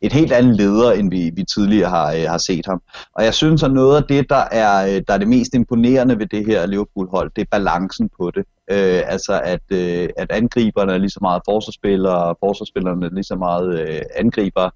[0.01, 2.81] et helt andet leder, end vi, vi tidligere har, øh, har set ham.
[3.15, 6.19] Og jeg synes, at noget af det, der er, øh, der er det mest imponerende
[6.19, 8.45] ved det her Liverpool-hold, det er balancen på det.
[8.71, 13.23] Øh, altså, at, øh, at angriberne er lige så meget forsvarsspillere, og forsvarsspillerne er lige
[13.23, 14.69] så meget øh, angriber.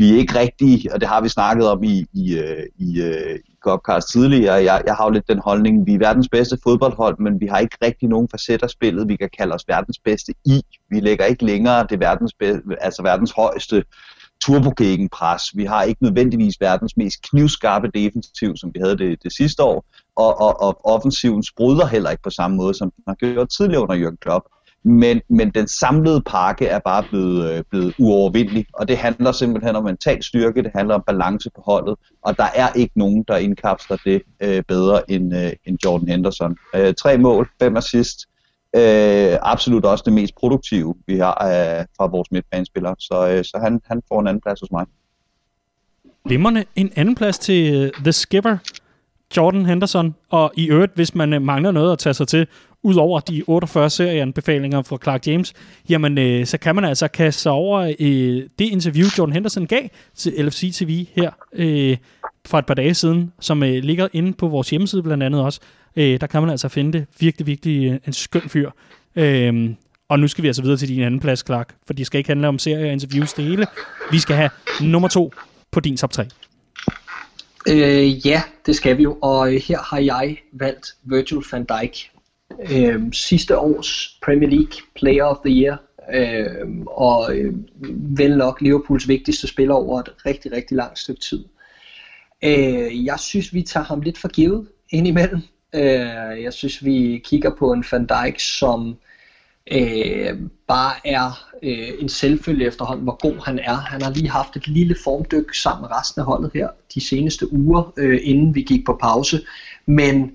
[0.00, 3.38] Vi er ikke rigtige, og det har vi snakket om i, i, øh, i, øh,
[3.48, 7.18] i Godcast tidligere, jeg, jeg har jo lidt den holdning, vi er verdens bedste fodboldhold,
[7.18, 10.34] men vi har ikke rigtig nogen facetter af spillet, vi kan kalde os verdens bedste
[10.44, 10.62] i.
[10.90, 13.84] Vi lægger ikke længere det verdens, bedste, altså verdens højeste
[14.44, 15.42] turbogegen-pres.
[15.54, 19.84] Vi har ikke nødvendigvis verdens mest knivskarpe defensiv, som vi havde det, det sidste år,
[20.16, 23.82] og, og, og offensiven sprudler heller ikke på samme måde, som den har gjort tidligere
[23.82, 24.44] under Jürgen Klopp
[24.82, 29.76] men, men den samlede pakke er bare blevet, øh, blevet uovervindelig, og det handler simpelthen
[29.76, 33.36] om mental styrke, det handler om balance på holdet, og der er ikke nogen, der
[33.36, 36.56] indkapsler det øh, bedre end, øh, end Jordan Henderson.
[36.74, 38.18] Øh, tre mål, fem assist,
[38.76, 43.58] øh, absolut også det mest produktive, vi har øh, fra vores midtbanespillere, så, øh, så
[43.62, 44.86] han, han får en anden plads hos mig.
[46.26, 48.56] Limmerne en anden plads til uh, The Skipper,
[49.36, 52.46] Jordan Henderson, og i øvrigt, hvis man øh, mangler noget at tage sig til,
[52.82, 55.52] ud over de 48 serieanbefalinger fra Clark James,
[55.88, 59.82] jamen øh, så kan man altså kaste sig over øh, det interview, Jordan Henderson gav
[60.14, 61.96] til LFC TV her øh,
[62.46, 65.60] for et par dage siden, som øh, ligger inde på vores hjemmeside blandt andet også.
[65.96, 68.70] Øh, der kan man altså finde det virkelig, virkelig øh, en skøn fyr.
[69.16, 69.70] Øh,
[70.08, 72.30] og nu skal vi altså videre til din anden plads, Clark, for det skal ikke
[72.30, 73.66] handle om serier og interviews det hele.
[74.10, 74.50] Vi skal have
[74.80, 75.32] nummer to
[75.70, 76.24] på din top 3.
[77.68, 82.10] Øh, ja, det skal vi jo, og her har jeg valgt Virgil van Dijk.
[82.72, 85.82] Øh, sidste års Premier League Player of the Year,
[86.14, 87.54] øh, og øh,
[88.18, 91.44] vel nok Liverpools vigtigste spiller over et rigtig, rigtig langt stykke tid.
[92.44, 95.40] Øh, jeg synes, vi tager ham lidt for givet indimellem.
[95.74, 98.96] Øh, jeg synes, vi kigger på en Van Dijk, som
[99.72, 100.38] øh,
[100.68, 103.74] bare er øh, en selvfølge efterhånden, hvor god han er.
[103.74, 107.52] Han har lige haft et lille formdyk sammen med resten af holdet her de seneste
[107.52, 109.40] uger, øh, inden vi gik på pause.
[109.86, 110.32] Men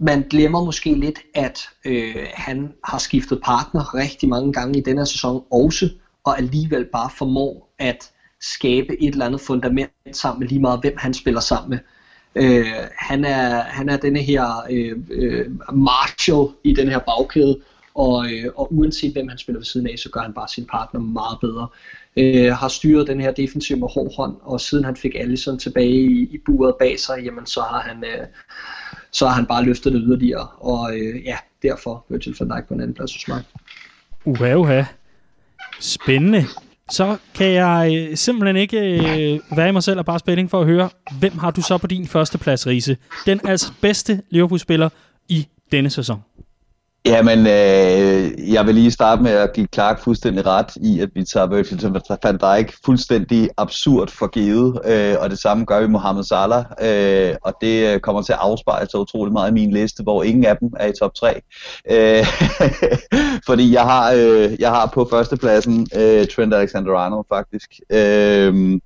[0.00, 5.06] man glemmer måske lidt, at øh, han har skiftet partner rigtig mange gange i denne
[5.06, 5.90] sæson også,
[6.24, 10.94] og alligevel bare formår at skabe et eller andet fundament sammen med lige meget, hvem
[10.96, 11.78] han spiller sammen med.
[12.34, 17.60] Øh, han, er, han er denne her øh, øh, Marshall i den her bagkæde,
[17.94, 20.66] og, øh, og uanset hvem han spiller ved siden af, så gør han bare sin
[20.66, 21.68] partner meget bedre.
[22.16, 26.00] Øh, har styret den her defensiv med hård hånd, og siden han fik Allison tilbage
[26.00, 28.26] i, i buret bag sig, jamen så har han, øh,
[29.12, 32.74] så har han bare løftet det yderligere, og øh, ja, derfor Virgil van Dijk på
[32.74, 33.42] en anden plads hos mig.
[34.24, 34.82] Uha, uha.
[35.80, 36.44] Spændende.
[36.90, 40.60] Så kan jeg øh, simpelthen ikke øh, være i mig selv og bare spænding for
[40.60, 42.96] at høre, hvem har du så på din første plads, Riese?
[43.26, 44.88] Den altså bedste Liverpool-spiller
[45.28, 46.22] i denne sæson.
[47.06, 51.24] Jamen, øh, jeg vil lige starte med at give Clark fuldstændig ret i, at vi
[51.24, 51.82] tager Virgil
[52.22, 57.34] van Dijk fuldstændig absurd for givet, øh, og det samme gør vi Mohamed Salah, øh,
[57.42, 60.44] og det øh, kommer til at afspejle sig utrolig meget i min liste, hvor ingen
[60.44, 61.40] af dem er i top 3.
[61.90, 62.26] Øh,
[63.48, 67.80] fordi jeg har, øh, jeg har på førstepladsen øh, Trent Alexander-Arnold faktisk.
[67.90, 68.80] Øh,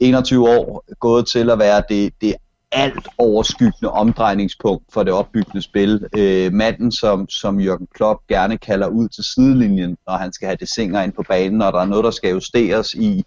[0.00, 2.34] 21 år, gået til at være det, det
[2.74, 6.06] alt overskyggende omdrejningspunkt for det opbyggende spil.
[6.18, 10.56] Øh, manden, som, som Jørgen Klopp gerne kalder ud til sidelinjen, når han skal have
[10.60, 13.24] det singer ind på banen, og der er noget, der skal justeres i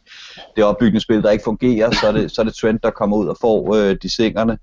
[0.55, 3.17] det opbyggende spil, der ikke fungerer, så er det, så er det Trent, der kommer
[3.17, 4.57] ud og får øh, de singerne.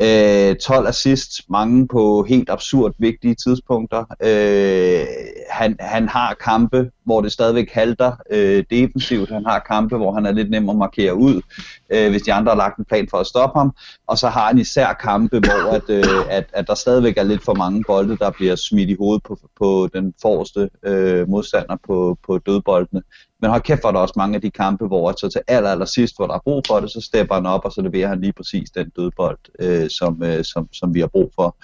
[0.00, 4.04] Øh, 12 assist, mange på helt absurd vigtige tidspunkter.
[4.22, 5.06] Øh,
[5.50, 9.30] han, han har kampe, hvor det stadigvæk halter øh, defensivt.
[9.30, 11.40] Han har kampe, hvor han er lidt nem at markere ud,
[11.90, 13.72] øh, hvis de andre har lagt en plan for at stoppe ham.
[14.10, 17.44] Og så har han især kampe, hvor at, øh, at, at der stadigvæk er lidt
[17.44, 22.18] for mange bolde, der bliver smidt i hovedet på, på den forreste øh, modstander på,
[22.26, 23.02] på dødboldene.
[23.40, 25.70] Men hold kæft, for der også mange af de kampe, hvor at så til aller,
[25.70, 28.08] aller sidst, hvor der er brug for det, så stepper han op, og så leverer
[28.08, 31.56] han lige præcis den dødbold, øh, som, øh, som, som vi har brug for.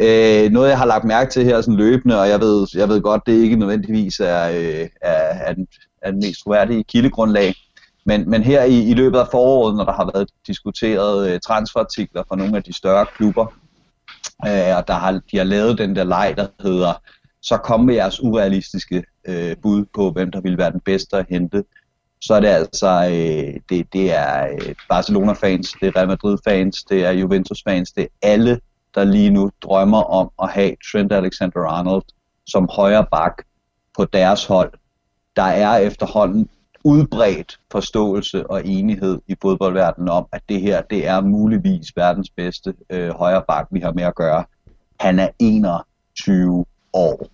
[0.00, 3.00] Øh, noget, jeg har lagt mærke til her sådan løbende, og jeg ved, jeg ved
[3.00, 5.66] godt, det ikke nødvendigvis er, øh, er, er, den,
[6.02, 7.54] er den mest troværdige kildegrundlag,
[8.08, 12.22] men, men her i, i løbet af foråret, når der har været diskuteret øh, transferartikler
[12.28, 13.46] fra nogle af de større klubber,
[14.46, 16.92] øh, og der har, de har lavet den der leg, der hedder,
[17.42, 21.26] så kom med jeres urealistiske øh, bud på, hvem der ville være den bedste at
[21.28, 21.64] hente,
[22.20, 27.04] så er det altså, øh, det, det er øh, Barcelona-fans, det er Real Madrid-fans, det
[27.04, 28.60] er Juventus-fans, det er alle,
[28.94, 32.04] der lige nu drømmer om at have Trent Alexander-Arnold
[32.46, 33.42] som højre bak
[33.96, 34.72] på deres hold.
[35.36, 36.48] Der er efterhånden
[36.88, 42.74] udbredt forståelse og enighed i fodboldverdenen om, at det her, det er muligvis verdens bedste
[42.90, 44.44] øh, højre bak, vi har med at gøre.
[45.00, 47.26] Han er 21 år.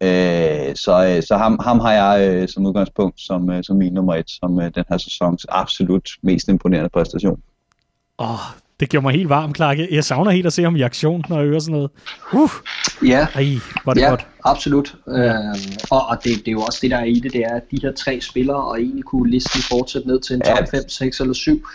[0.00, 3.92] Øh, så øh, så ham, ham har jeg øh, som udgangspunkt som, øh, som min
[3.92, 7.42] nummer et, som øh, den her sæsons absolut mest imponerende præstation.
[8.18, 8.40] Åh, oh,
[8.80, 9.78] det gjorde mig helt varm, Clark.
[9.90, 11.90] Jeg savner helt at se ham i aktion, når jeg hører sådan noget.
[12.32, 12.50] Uh.
[13.06, 13.46] Ja, Ej,
[13.84, 14.26] var det ja godt.
[14.44, 14.94] absolut.
[15.06, 15.12] Ja.
[15.12, 15.54] Øhm,
[15.90, 17.62] og og det, det er jo også det, der er i det, det er, at
[17.70, 21.20] de her tre spillere, og egentlig kunne listen fortsætte ned til en top 5, 6
[21.20, 21.66] eller 7,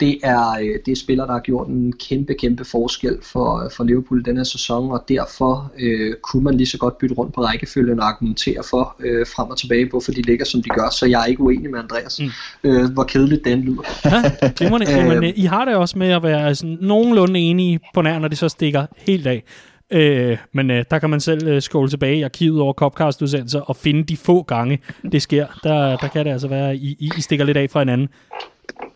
[0.00, 3.84] det er, øh, det er spillere, der har gjort en kæmpe, kæmpe forskel for, for
[3.84, 7.34] Liverpool i den her sæson, og derfor øh, kunne man lige så godt bytte rundt
[7.34, 10.90] på rækkefølgen og argumentere for øh, frem og tilbage, hvorfor de ligger, som de gør,
[10.90, 12.70] så jeg er ikke uenig med Andreas, mm.
[12.70, 13.82] øh, hvor kedeligt den lyder.
[14.04, 14.90] Ja, glimrende.
[14.90, 18.28] Jamen, øh, I har det også med at være sådan nogenlunde enige på nær, når
[18.28, 19.44] det så stikker helt af.
[19.92, 23.76] Øh, men øh, der kan man selv øh, scrolle tilbage i arkivet over Copcast-udsendelser og
[23.76, 24.78] finde de få gange,
[25.12, 25.46] det sker.
[25.64, 28.08] Der, der kan det altså være, I, I stikker lidt af fra hinanden.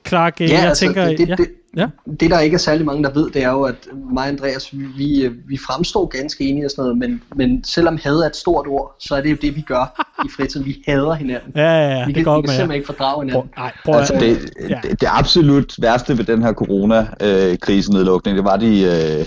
[0.09, 1.07] Clark, øh, Ja, jeg altså, tænker...
[1.07, 1.87] det, det, ja, det, ja.
[2.21, 3.75] det, der ikke er særlig mange, der ved, det er jo, at
[4.13, 7.99] mig og Andreas, vi, vi, vi fremstår ganske enige og sådan noget, men, men selvom
[8.03, 10.67] had er et stort ord, så er det jo det, vi gør i fritiden.
[10.67, 11.53] Vi hader hinanden.
[11.55, 12.59] Ja, ja, ja, vi det kan, går vi med kan jer.
[12.59, 13.51] simpelthen ikke fordrage hinanden.
[13.55, 14.79] Prøv, ej, prøv Altså, det, ja.
[14.83, 19.27] det, det absolut værste ved den her corona-krisenedlukning, det var de, øh,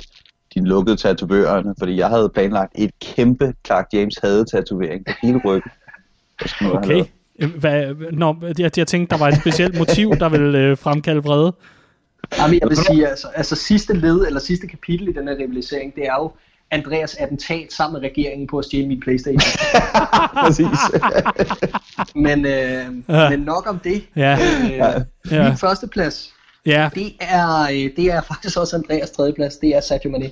[0.55, 5.71] de lukkede tatovørerne, fordi jeg havde planlagt et kæmpe Clark James havde-tatovering på hele ryggen.
[6.43, 7.05] Det Okay.
[7.45, 11.53] Hvad, nå, jeg, jeg tænkte, der var et specielt motiv, der ville øh, fremkalde vrede.
[12.37, 15.95] Jamen, jeg vil sige, altså, altså sidste led, eller sidste kapitel i den her rivalisering,
[15.95, 16.31] det er jo
[16.71, 19.41] Andreas attentat sammen med regeringen på at stjæle min Playstation.
[20.43, 20.67] Præcis.
[22.15, 23.29] men, øh, Ja.
[23.29, 24.03] men nok om det.
[24.15, 24.37] Ja.
[24.63, 25.43] Øh, Ja.
[25.49, 26.33] Min førsteplads,
[26.65, 30.31] Ja, det er, øh, det er faktisk også Andreas tredjeplads, det er Sadio Mane.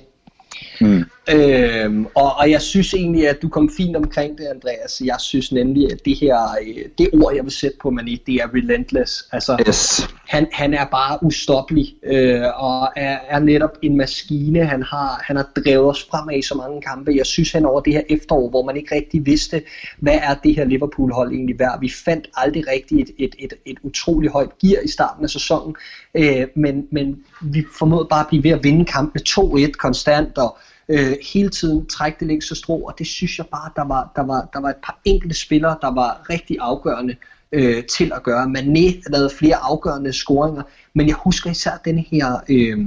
[0.80, 1.04] Mm.
[1.34, 5.02] Øhm, og, og jeg synes egentlig, at du kom fint omkring det, Andreas.
[5.04, 8.34] Jeg synes nemlig, at det her, øh, det ord, jeg vil sætte på Mané, det
[8.34, 9.28] er relentless.
[9.32, 10.08] Altså, Yes.
[10.28, 14.64] han, han er bare ustoppelig, øh, og er, er netop en maskine.
[14.66, 17.12] Han har, han har drevet os fremad i så mange kampe.
[17.16, 19.62] Jeg synes, han over det her efterår, hvor man ikke rigtig vidste,
[19.98, 21.80] hvad er det her Liverpool-hold egentlig værd.
[21.80, 25.76] Vi fandt aldrig rigtig et, et, et, et utroligt højt gear i starten af sæsonen,
[26.14, 30.58] øh, men, men vi formåede bare at blive ved at vinde kampene 2-1 konstant, og
[30.88, 34.22] øh, hele tiden trække det længste strå, og det synes jeg bare, der var, der
[34.22, 37.16] var, der var et par enkelte spillere, der var rigtig afgørende
[37.52, 38.44] øh, til at gøre.
[38.44, 40.62] Mané lavede flere afgørende scoringer,
[40.94, 42.78] men jeg husker især den her, øh,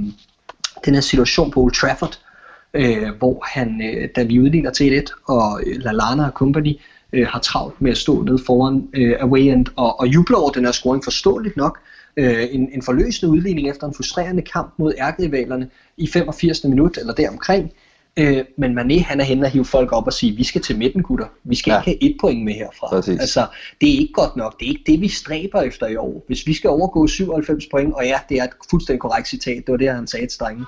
[0.84, 2.18] den her situation på Old Trafford,
[2.74, 6.76] øh, hvor han, øh, da vi udligner til 1 og øh, Lallana og company
[7.12, 10.50] øh, har travlt med at stå nede foran øh, away end og, og juble over
[10.50, 11.78] den her scoring forståeligt nok,
[12.16, 16.64] øh, en, en forløsende udligning efter en frustrerende kamp mod ærkerivalerne i 85.
[16.64, 17.72] minut eller deromkring.
[18.20, 20.78] Øh, men Mané han er henne og hive folk op og sige, vi skal til
[20.78, 21.78] midten gutter, vi skal Ja.
[21.78, 22.88] ikke have et point med herfra.
[22.88, 23.20] Præcis.
[23.20, 23.46] Altså,
[23.80, 26.24] det er ikke godt nok, det er ikke det vi stræber efter i år.
[26.26, 29.72] Hvis vi skal overgå 97 point, og ja, det er et fuldstændig korrekt citat, det
[29.72, 30.66] var det han sagde til drengene.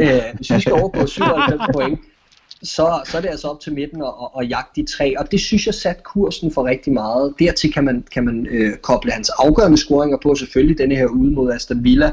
[0.00, 1.98] Øh, hvis vi skal overgå 97 point,
[2.62, 5.32] så, så er det altså op til midten og, og, og jagte de tre, og
[5.32, 7.34] det synes jeg satte kursen for rigtig meget.
[7.38, 11.30] Dertil kan man, kan man øh, koble hans afgørende scoringer på, selvfølgelig denne her ude
[11.30, 12.12] mod Aston Villa,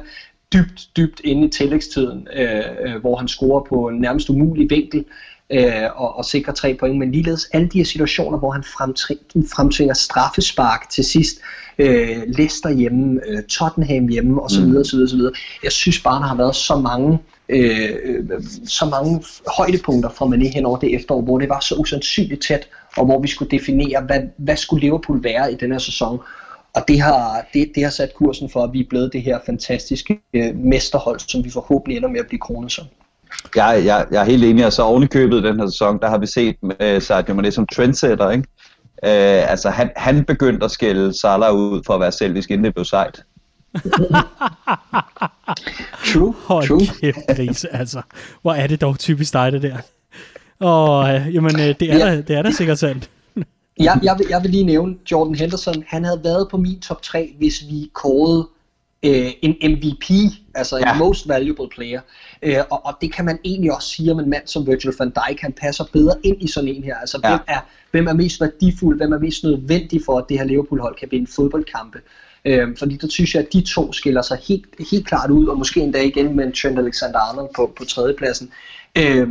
[0.54, 5.06] dybt, dybt inde i tillægstiden, øh, øh, hvor han scorer på en nærmest umulig vinkel
[5.52, 9.48] øh, og, og sikrer tre point, men ligeledes alle de her situationer, hvor han fremtvinger,
[9.56, 11.42] fremtvinger straffespark til sidst,
[11.78, 14.66] øh, Leicester hjemme, øh, Tottenham hjemme osv.
[14.66, 14.78] Mm.
[14.78, 15.20] osv., osv.
[15.64, 19.24] Jeg synes bare, der har været så mange øh, øh, så mange
[19.58, 23.22] højdepunkter fra Mané hen over det efterår, hvor det var så usandsynligt tæt, og hvor
[23.22, 26.20] vi skulle definere, hvad, hvad skulle Liverpool være i den her sæson.
[26.76, 29.40] Og det har, det, det har sat kursen for, at vi er blevet det her
[29.46, 32.86] fantastiske øh, mesterhold, som vi forhåbentlig ender med at blive kronet som.
[33.56, 36.10] Jeg, jeg, jeg er helt enig, og så oven i købet den her sæson, der
[36.10, 38.48] har vi set uh, Sadio Mane som trendsetter, ikke?
[39.04, 42.74] Uh, altså, han, han begyndte at skælde Salah ud for at være selvisk, inden det
[42.74, 43.24] blev sejt.
[46.14, 46.80] True, Hold true.
[47.02, 48.02] kæft, grise, altså.
[48.42, 49.78] Hvor er det dog typisk dig, det der.
[50.60, 52.06] Og øh, jamen, øh, det, er Ja.
[52.06, 53.10] da, det er da sikkert sandt.
[53.80, 55.84] Jeg, jeg, vil, jeg vil lige nævne Jordan Henderson.
[55.88, 58.48] Han havde været på min top 3, hvis vi kårede
[59.06, 60.10] øh, en MVP,
[60.56, 60.98] altså en Ja.
[60.98, 62.02] most valuable player.
[62.42, 65.10] Øh, og, og det kan man egentlig også sige om en mand som Virgil van
[65.10, 65.40] Dijk.
[65.42, 66.96] Han passer bedre ind i sådan en her.
[66.96, 67.30] Altså, Ja.
[67.30, 67.60] hvem, er,
[67.92, 71.32] hvem er mest værdifuld, hvem er mest nødvendig for, at det her Liverpool-hold kan vinde
[71.32, 72.00] fodboldkampe.
[72.46, 75.58] Øh, fordi der synes jeg, at de to skiller sig helt, helt klart ud, og
[75.58, 78.50] måske endda igen med en Trent Alexander-Arnold på, på tredjepladsen.
[78.98, 79.28] Øh,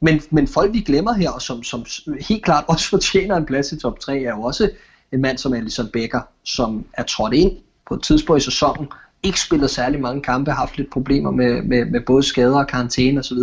[0.00, 1.84] men, men folk vi glemmer her, og som, som
[2.28, 4.70] helt klart også fortjener en plads i top 3, er jo også
[5.12, 7.52] en mand som Alisson Becker, som er trådt ind
[7.88, 8.88] på et tidspunkt i sæsonen,
[9.22, 13.20] ikke spillet særlig mange kampe, haft lidt problemer med, med, med både skader og karantæne
[13.20, 13.38] osv.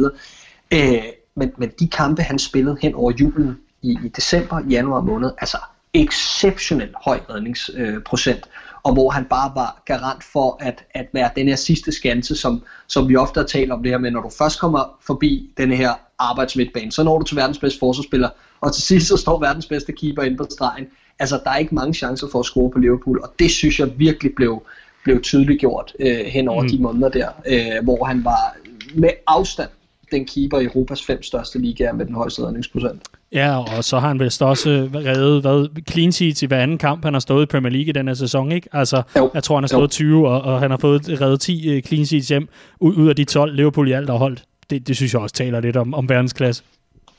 [0.73, 1.03] Øh,
[1.35, 5.57] men, men de kampe, han spillede hen over julen i, i december, januar måned, altså
[5.93, 11.47] exceptionelt høj redningsprocent, øh, og hvor han bare var garant for at, at være den
[11.47, 14.29] her sidste skanse, som, som vi ofte har talt om det her med, når du
[14.37, 18.29] først kommer forbi den her arbejdsmidtbane, så når du til verdens bedste forsvarsspiller,
[18.61, 20.85] og til sidst så står verdens bedste keeper inde på stregen.
[21.19, 23.89] Altså, der er ikke mange chancer for at score på Liverpool, og det synes jeg
[23.99, 24.63] virkelig blev,
[25.03, 26.69] blev tydeligt gjort øh, hen over Mm.
[26.69, 28.55] de måneder der, øh, hvor han var
[28.95, 29.69] med afstand
[30.11, 33.01] den keeper i Europas fem største ligaer med den højeste redningsprocent.
[33.31, 37.03] Ja, og så har han vist også reddet hvad, clean sheets i hver anden kamp,
[37.03, 38.69] han har stået i Premier League i den her sæson, ikke?
[38.73, 39.31] Altså, Jo.
[39.33, 39.77] jeg tror, han har Jo.
[39.77, 42.47] stået 20, og, og han har fået reddet 10 øh, clean sheets hjem,
[42.79, 44.43] ud, ud af de 12 Liverpool i alt har holdt.
[44.69, 46.63] Det, det synes jeg også taler lidt om, om verdensklasse.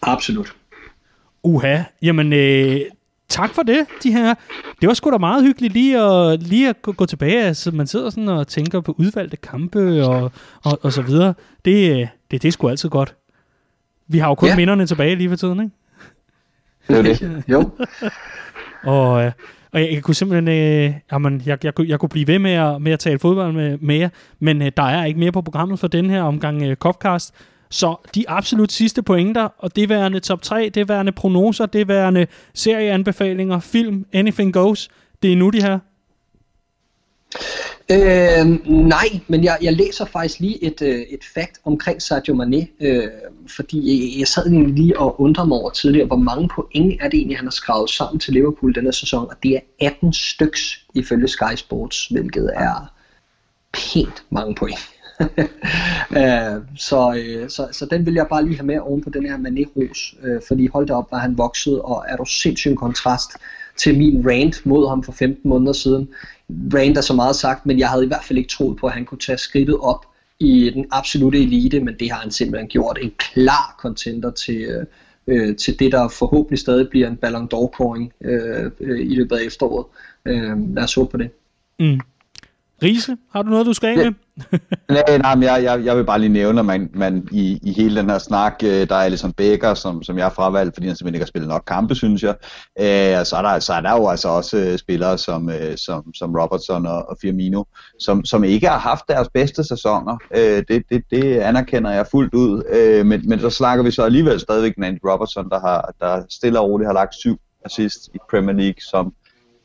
[0.03, 0.55] Absolut.
[1.43, 2.81] Uha, jamen øh,
[3.29, 4.35] tak for det, de her.
[4.81, 7.43] Det var sgu da meget hyggeligt lige at, lige at gå, gå tilbage.
[7.45, 10.33] Altså, man sidder sådan og tænker på udvalgte kampe og,
[10.63, 11.35] og, og så videre.
[11.65, 13.15] Det, øh, det, det er sgu altid godt.
[14.09, 14.57] Vi har jo kun ja.
[14.57, 15.75] minderne tilbage lige for tiden, ikke?
[16.89, 17.45] Det er det.
[17.49, 17.71] jo.
[18.83, 19.33] Og, øh,
[19.73, 22.53] og jeg, jeg kunne simpelthen, øh, jamen, jeg, jeg, kunne- jeg kunne blive ved med
[22.53, 24.09] at, med at tale fodbold med, med jer,
[24.41, 27.35] men øh, der er ikke mere på programmet for den her omgang øh, Copcast.
[27.71, 32.27] Så de absolut sidste pointer, og det værende top 3, det værende prognoser, det værende
[32.55, 34.89] serieanbefalinger, film, anything goes,
[35.23, 35.79] det er nu de her.
[37.91, 42.67] Øh, nej, men jeg, jeg læser faktisk lige et, øh, et fact omkring Sadio Mane,
[42.81, 43.09] øh,
[43.57, 43.79] fordi
[44.13, 47.37] jeg, jeg sad lige og undrede mig over tidligere, hvor mange point er det egentlig,
[47.37, 51.57] han har skrevet sammen til Liverpool denne sæson, og det er 18 styks ifølge Sky
[51.57, 52.93] Sports, hvilket er
[53.73, 54.79] pænt mange point.
[56.21, 59.27] øh, så, øh, så, så den vil jeg bare lige have med oven på den
[59.27, 62.77] her Mané-ros, øh, fordi hold da op, var han voksede, og er du sindssygt en
[62.77, 63.31] kontrast
[63.79, 66.09] til min rant mod ham for 15 måneder siden.
[66.75, 68.93] Rant er så meget sagt, men jeg havde i hvert fald ikke troet på, at
[68.93, 70.07] han kunne tage skridtet op
[70.41, 72.99] i den absolute elite, men det har han simpelthen gjort.
[73.03, 74.87] En klar contender til,
[75.27, 79.43] øh, til det, der forhåbentlig stadig bliver en Ballon d'Or-koring øh, øh, i løbet af
[79.43, 79.87] efteråret.
[80.25, 81.31] Øh, lad os håbe på det.
[81.79, 82.01] Mm.
[82.83, 84.13] Riese, har du noget, du skal af med?
[84.89, 87.73] Nej, nej, men jeg, jeg, jeg vil bare lige nævne, at man, man i, i
[87.73, 90.87] hele den her snak, øh, der er ligesom Becker, som, som jeg har fravalgt, fordi
[90.87, 92.35] han simpelthen ikke har spillet nok kampe, synes jeg.
[92.81, 95.77] Øh, og så er, der, så er der jo altså også øh, spillere som, øh,
[95.77, 97.65] som, som Robertson og, og Firmino,
[97.99, 100.19] som, som ikke har haft deres bedste sæsoner.
[100.37, 102.63] Øh, det, det, det anerkender jeg fuldt ud.
[102.73, 106.23] Øh, men, men så snakker vi så alligevel stadigvæk med Andy Robertson, der, har, der
[106.31, 109.13] stille og roligt har lagt syv assist i Premier League som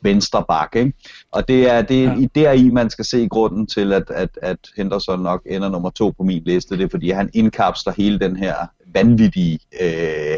[0.04, 0.94] venstre bak, ikke?
[1.32, 2.16] Og det er, det er Ja.
[2.20, 2.28] ja.
[2.36, 6.24] deri, man skal se grunden til, at, at, at Henderson nok ender nummer to på
[6.24, 6.78] min liste.
[6.78, 8.56] Det er, fordi han indkapsler hele den her
[8.94, 10.38] vanvittige øh,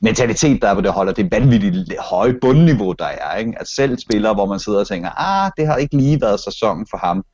[0.00, 3.36] mentalitet, der er på det hold, og det vanvittigt høje bundniveau, der er.
[3.36, 3.52] Ikke?
[3.60, 6.86] At selv spillere, hvor man sidder og tænker, ah, det har ikke lige været sæsonen
[6.90, 7.24] for ham,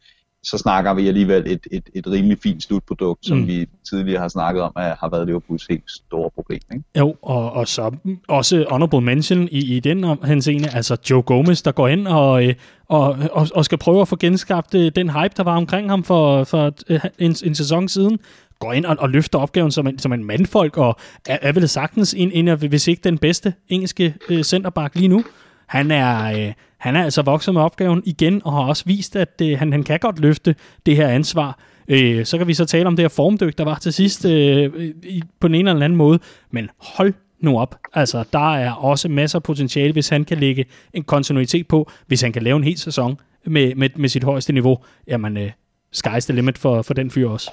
[0.44, 3.46] så snakker vi alligevel et, et, et rimelig fint slutprodukt, som Mm.
[3.46, 6.60] vi tidligere har snakket om, at har været Liverpools helt store problem.
[6.72, 6.84] Ikke?
[6.98, 7.90] Jo, og, og så
[8.28, 12.44] også honorable mention i, i den om- henseende, altså Joe Gomez, der går ind og,
[12.46, 12.54] øh,
[12.88, 16.04] og, og, og skal prøve at få genskabt øh, den hype, der var omkring ham
[16.04, 18.18] for, for øh, en, en sæson siden,
[18.58, 21.68] går ind og, og løfter opgaven som en, som en mandfolk, og er, er vel
[21.68, 25.24] sagtens en, en af, hvis ikke den bedste engelske øh, centerback lige nu.
[25.72, 29.40] Han er, øh, han er altså vokset med opgaven igen, og har også vist, at
[29.42, 30.54] øh, han, han kan godt løfte
[30.86, 31.58] det her ansvar.
[31.88, 34.92] Øh, så kan vi så tale om det her formdyk, der var til sidst øh,
[35.02, 36.18] i, på den ene eller anden måde.
[36.50, 37.78] Men hold nu op.
[37.94, 42.20] Altså, der er også masser af potentiale, hvis han kan lægge en kontinuitet på, hvis
[42.20, 44.78] han kan lave en hel sæson med, med, med sit højeste niveau.
[45.06, 45.50] Jamen, øh,
[45.96, 47.50] sky's the limit for, for den fyr også.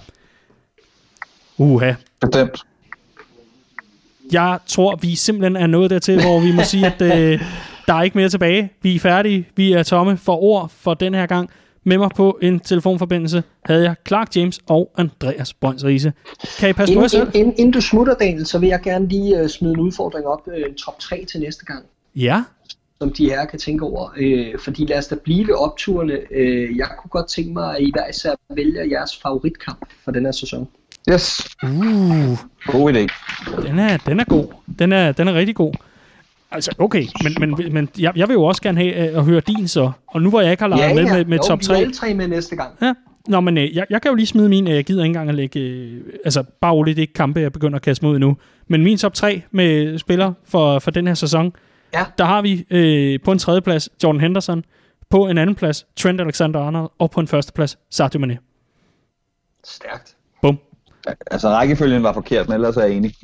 [1.57, 1.93] Uha.
[2.21, 2.63] Bestemt.
[4.31, 7.41] Jeg tror, vi simpelthen er nået dertil, hvor vi må sige, at øh,
[7.89, 8.71] der er ikke mere tilbage.
[8.81, 9.47] Vi er færdige.
[9.55, 11.49] Vi er tomme for ord for den her gang.
[11.83, 16.13] Med mig på en telefonforbindelse havde jeg Clark James og Andreas Brøns Riese.
[16.59, 19.07] Kan I passe på jer Inden, inden, inden du smutter, Daniel, så vil jeg gerne
[19.07, 21.85] lige uh, smide en udfordring op, uh, top 3 til næste gang,
[22.15, 22.43] Ja.
[23.01, 24.09] som de her kan tænke over.
[24.09, 26.13] Uh, fordi lad os da blive ved opturene.
[26.31, 30.25] Uh, jeg kunne godt tænke mig, at I hver især vælger jeres favoritkamp for den
[30.25, 30.67] her sæson.
[31.11, 31.47] Yes.
[31.63, 31.69] Uh,
[32.67, 33.07] God idé.
[33.67, 34.45] den er, den er god.
[34.79, 35.73] Den er, den er rigtig god.
[36.51, 39.39] Altså, okay, men, men, men jeg, jeg vil jo også gerne have øh, at høre
[39.47, 39.91] din så.
[40.07, 41.77] Og nu hvor jeg ikke har leget med med, med jo, top vi er 3.
[41.77, 42.71] alle tre med næste gang.
[42.81, 42.93] Ja.
[43.27, 44.67] Nå, men øh, jeg, jeg kan jo lige smide min.
[44.67, 45.59] øh, Jeg gider ikke engang at lægge...
[45.59, 48.37] Øh, altså, bare roligt, det er ikke kampe, jeg begynder at kaste mod nu.
[48.67, 51.53] Men min top 3 med spillere for, for den her sæson,
[51.93, 52.05] Ja.
[52.17, 54.63] der har vi øh, på en tredje plads Jordan Henderson,
[55.09, 58.37] på en anden plads Trent Alexander-Arnold, og på en første plads Sadio Mane.
[59.65, 60.15] Stærkt.
[60.41, 60.57] Bum.
[61.31, 63.13] Altså, rækkefølgen var forkert, men ellers er jeg enig.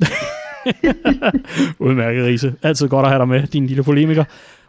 [1.86, 2.54] Udmærket, Riese.
[2.62, 4.24] Altid godt at have dig med, din lille polemiker.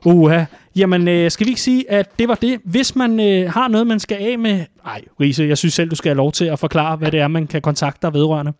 [0.06, 0.43] Uha.
[0.76, 2.60] Jamen, øh, skal vi ikke sige, at det var det?
[2.66, 4.66] Hvis man øh, har noget, man skal af med...
[4.86, 7.28] Ej, Riese, jeg synes selv, du skal have lov til at forklare, hvad det er,
[7.28, 8.54] man kan kontakte dig vedrørende.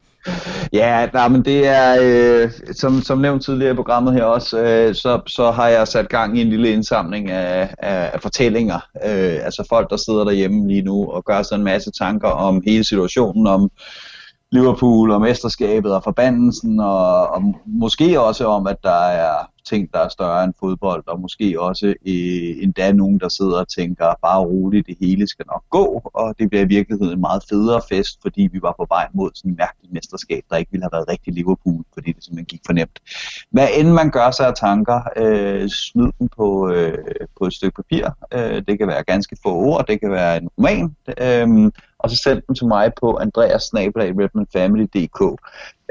[0.74, 4.96] Ja, nej, men det er, øh, som, som nævnt tidligere i programmet her også, øh,
[4.96, 8.80] så, så har jeg sat gang i en lille indsamling af, af, af fortællinger.
[9.06, 12.62] Øh, altså folk, der sidder derhjemme lige nu og gør sig en masse tanker om
[12.66, 13.72] hele situationen, om
[14.52, 20.00] Liverpool og mesterskabet og forbandelsen, og, og måske også om, at der er ting, der
[20.00, 24.40] er større end fodbold, og måske også øh, endda nogen, der sidder og tænker, bare
[24.40, 28.20] roligt, det hele skal nok gå, og det bliver i virkeligheden en meget federe fest,
[28.22, 31.10] fordi vi var på vej mod sådan en mærkelig mesterskab, der ikke ville have været
[31.10, 33.00] rigtig Liverpool, fordi det simpelthen gik for nemt.
[33.52, 36.98] Hvad end man gør sig af tanker, øh, smid dem på, øh,
[37.40, 38.06] på et stykke papir.
[38.34, 42.16] Øh, det kan være ganske få ord, det kan være en roman, øh, og så
[42.16, 45.22] send dem til mig på andreas.redmanfamily.dk.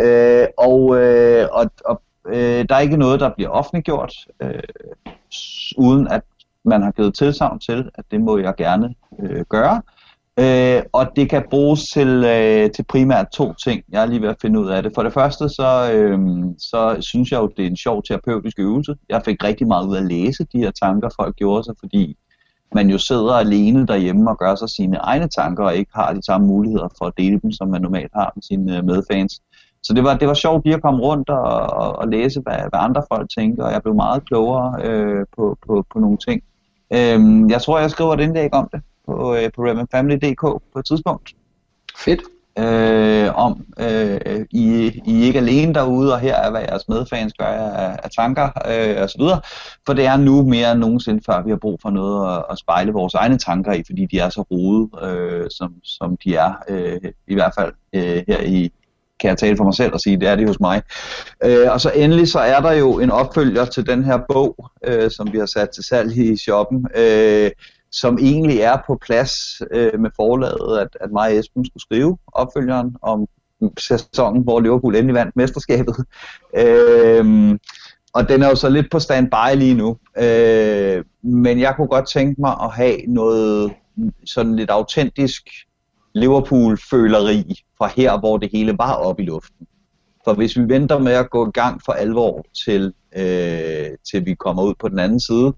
[0.00, 4.12] Øh, og, øh, og, og øh, der er ikke noget, der bliver offentliggjort,
[4.42, 4.62] øh,
[5.78, 6.22] uden at
[6.64, 9.82] man har givet tilsavn til, at det må jeg gerne øh, gøre.
[10.40, 13.82] Øh, og det kan bruges til, øh, til primært to ting.
[13.88, 14.92] Jeg er lige ved at finde ud af det.
[14.94, 16.18] For det første, så, øh,
[16.58, 18.94] så synes jeg jo, det er en sjov terapeutisk øvelse.
[19.08, 22.16] Jeg fik rigtig meget ud af at læse de her tanker, folk gjorde sig, fordi
[22.74, 26.22] man jo sidder alene derhjemme og gør sig sine egne tanker, og ikke har de
[26.22, 29.42] samme muligheder for at dele dem, som man normalt har med sine øh, medfans.
[29.86, 32.56] Så det var, det var sjovt lige at komme rundt og, og, og læse, hvad,
[32.56, 36.42] hvad andre folk tænker, og jeg blev meget klogere øh, på, på, på nogle ting.
[36.92, 40.86] Øh, jeg tror, jeg skriver et indlæg om det på, øh, på RedmanFamily.dk på et
[40.86, 41.34] tidspunkt.
[41.96, 42.20] Fedt.
[42.58, 47.32] Øh, om øh, I, I er ikke alene derude, og her er, hvad jeres medfans
[47.38, 49.40] gør af, af tanker øh, og så videre.
[49.86, 52.58] For det er nu mere end nogensinde før, vi har brug for noget at, at
[52.58, 56.52] spejle vores egne tanker i, fordi de er så rode, øh, som, som de er,
[56.68, 58.70] øh, i hvert fald øh, her i,
[59.20, 60.82] kan jeg tale for mig selv og sige, det er det hos mig.
[61.44, 65.10] Øh, og så endelig så er der jo en opfølger til den her bog, øh,
[65.10, 67.50] som vi har sat til salg i shoppen, øh,
[67.92, 69.32] som egentlig er på plads
[69.70, 73.26] øh, med forlaget, at, at mig og Esben skulle skrive opfølgeren om
[73.78, 75.96] sæsonen, hvor Liverpool endelig vandt mesterskabet.
[76.56, 77.58] Øh,
[78.14, 79.96] og den er jo så lidt på standby lige nu.
[80.18, 83.72] Øh, men jeg kunne godt tænke mig at have noget
[84.24, 85.48] sådan lidt autentisk
[86.16, 89.66] Liverpool-føleri fra her, hvor det hele var oppe i luften.
[90.24, 94.34] For hvis vi venter med at gå i gang for alvor til, øh, til vi
[94.34, 95.52] kommer ud på den anden side,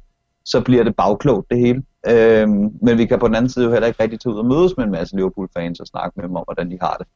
[0.45, 1.83] så bliver det bagklogt det hele.
[2.07, 2.49] Øh,
[2.83, 4.77] men vi kan på den anden side jo heller ikke rigtig tage ud og mødes
[4.77, 7.07] med en masse Liverpool-fans og snakke med dem om, hvordan de har det.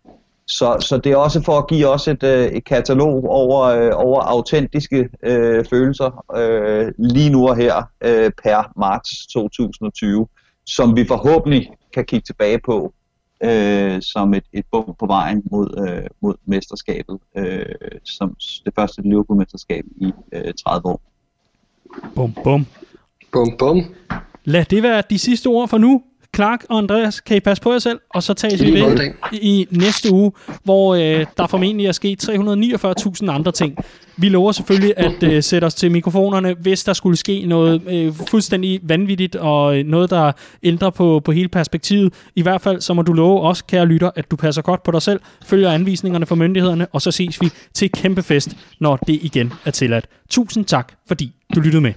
[0.46, 3.90] Så, så det er også for at give os et, øh, et katalog over, øh,
[3.94, 10.26] over autentiske øh, følelser øh, lige nu og her øh, per marts 2020,
[10.66, 12.92] som vi forhåbentlig kan kigge tilbage på
[13.42, 17.64] øh, som et, et bum på vejen mod, øh, mod mesterskabet, øh,
[18.04, 21.00] som det første Liverpool-mesterskab i øh, 30 år.
[22.14, 22.66] Bum, bum.
[23.32, 23.82] Bum, bum.
[24.44, 26.02] Lad det være de sidste ord for nu.
[26.36, 27.98] Clark og Andreas, kan I passe på jer selv?
[28.10, 30.32] Og så tages vi ved i næste uge,
[30.64, 33.76] hvor øh, der formentlig er sket 349.000 andre ting.
[34.16, 38.14] Vi lover selvfølgelig at øh, sætte os til mikrofonerne, hvis der skulle ske noget øh,
[38.28, 42.14] fuldstændig vanvittigt, og øh, noget, der ændrer på, på hele perspektivet.
[42.36, 44.90] I hvert fald så må du love os, kære lytter, at du passer godt på
[44.90, 49.18] dig selv, følger anvisningerne fra myndighederne, og så ses vi til kæmpe fest, når det
[49.22, 50.06] igen er tilladt.
[50.30, 51.92] Tusind tak, fordi du lyttede med.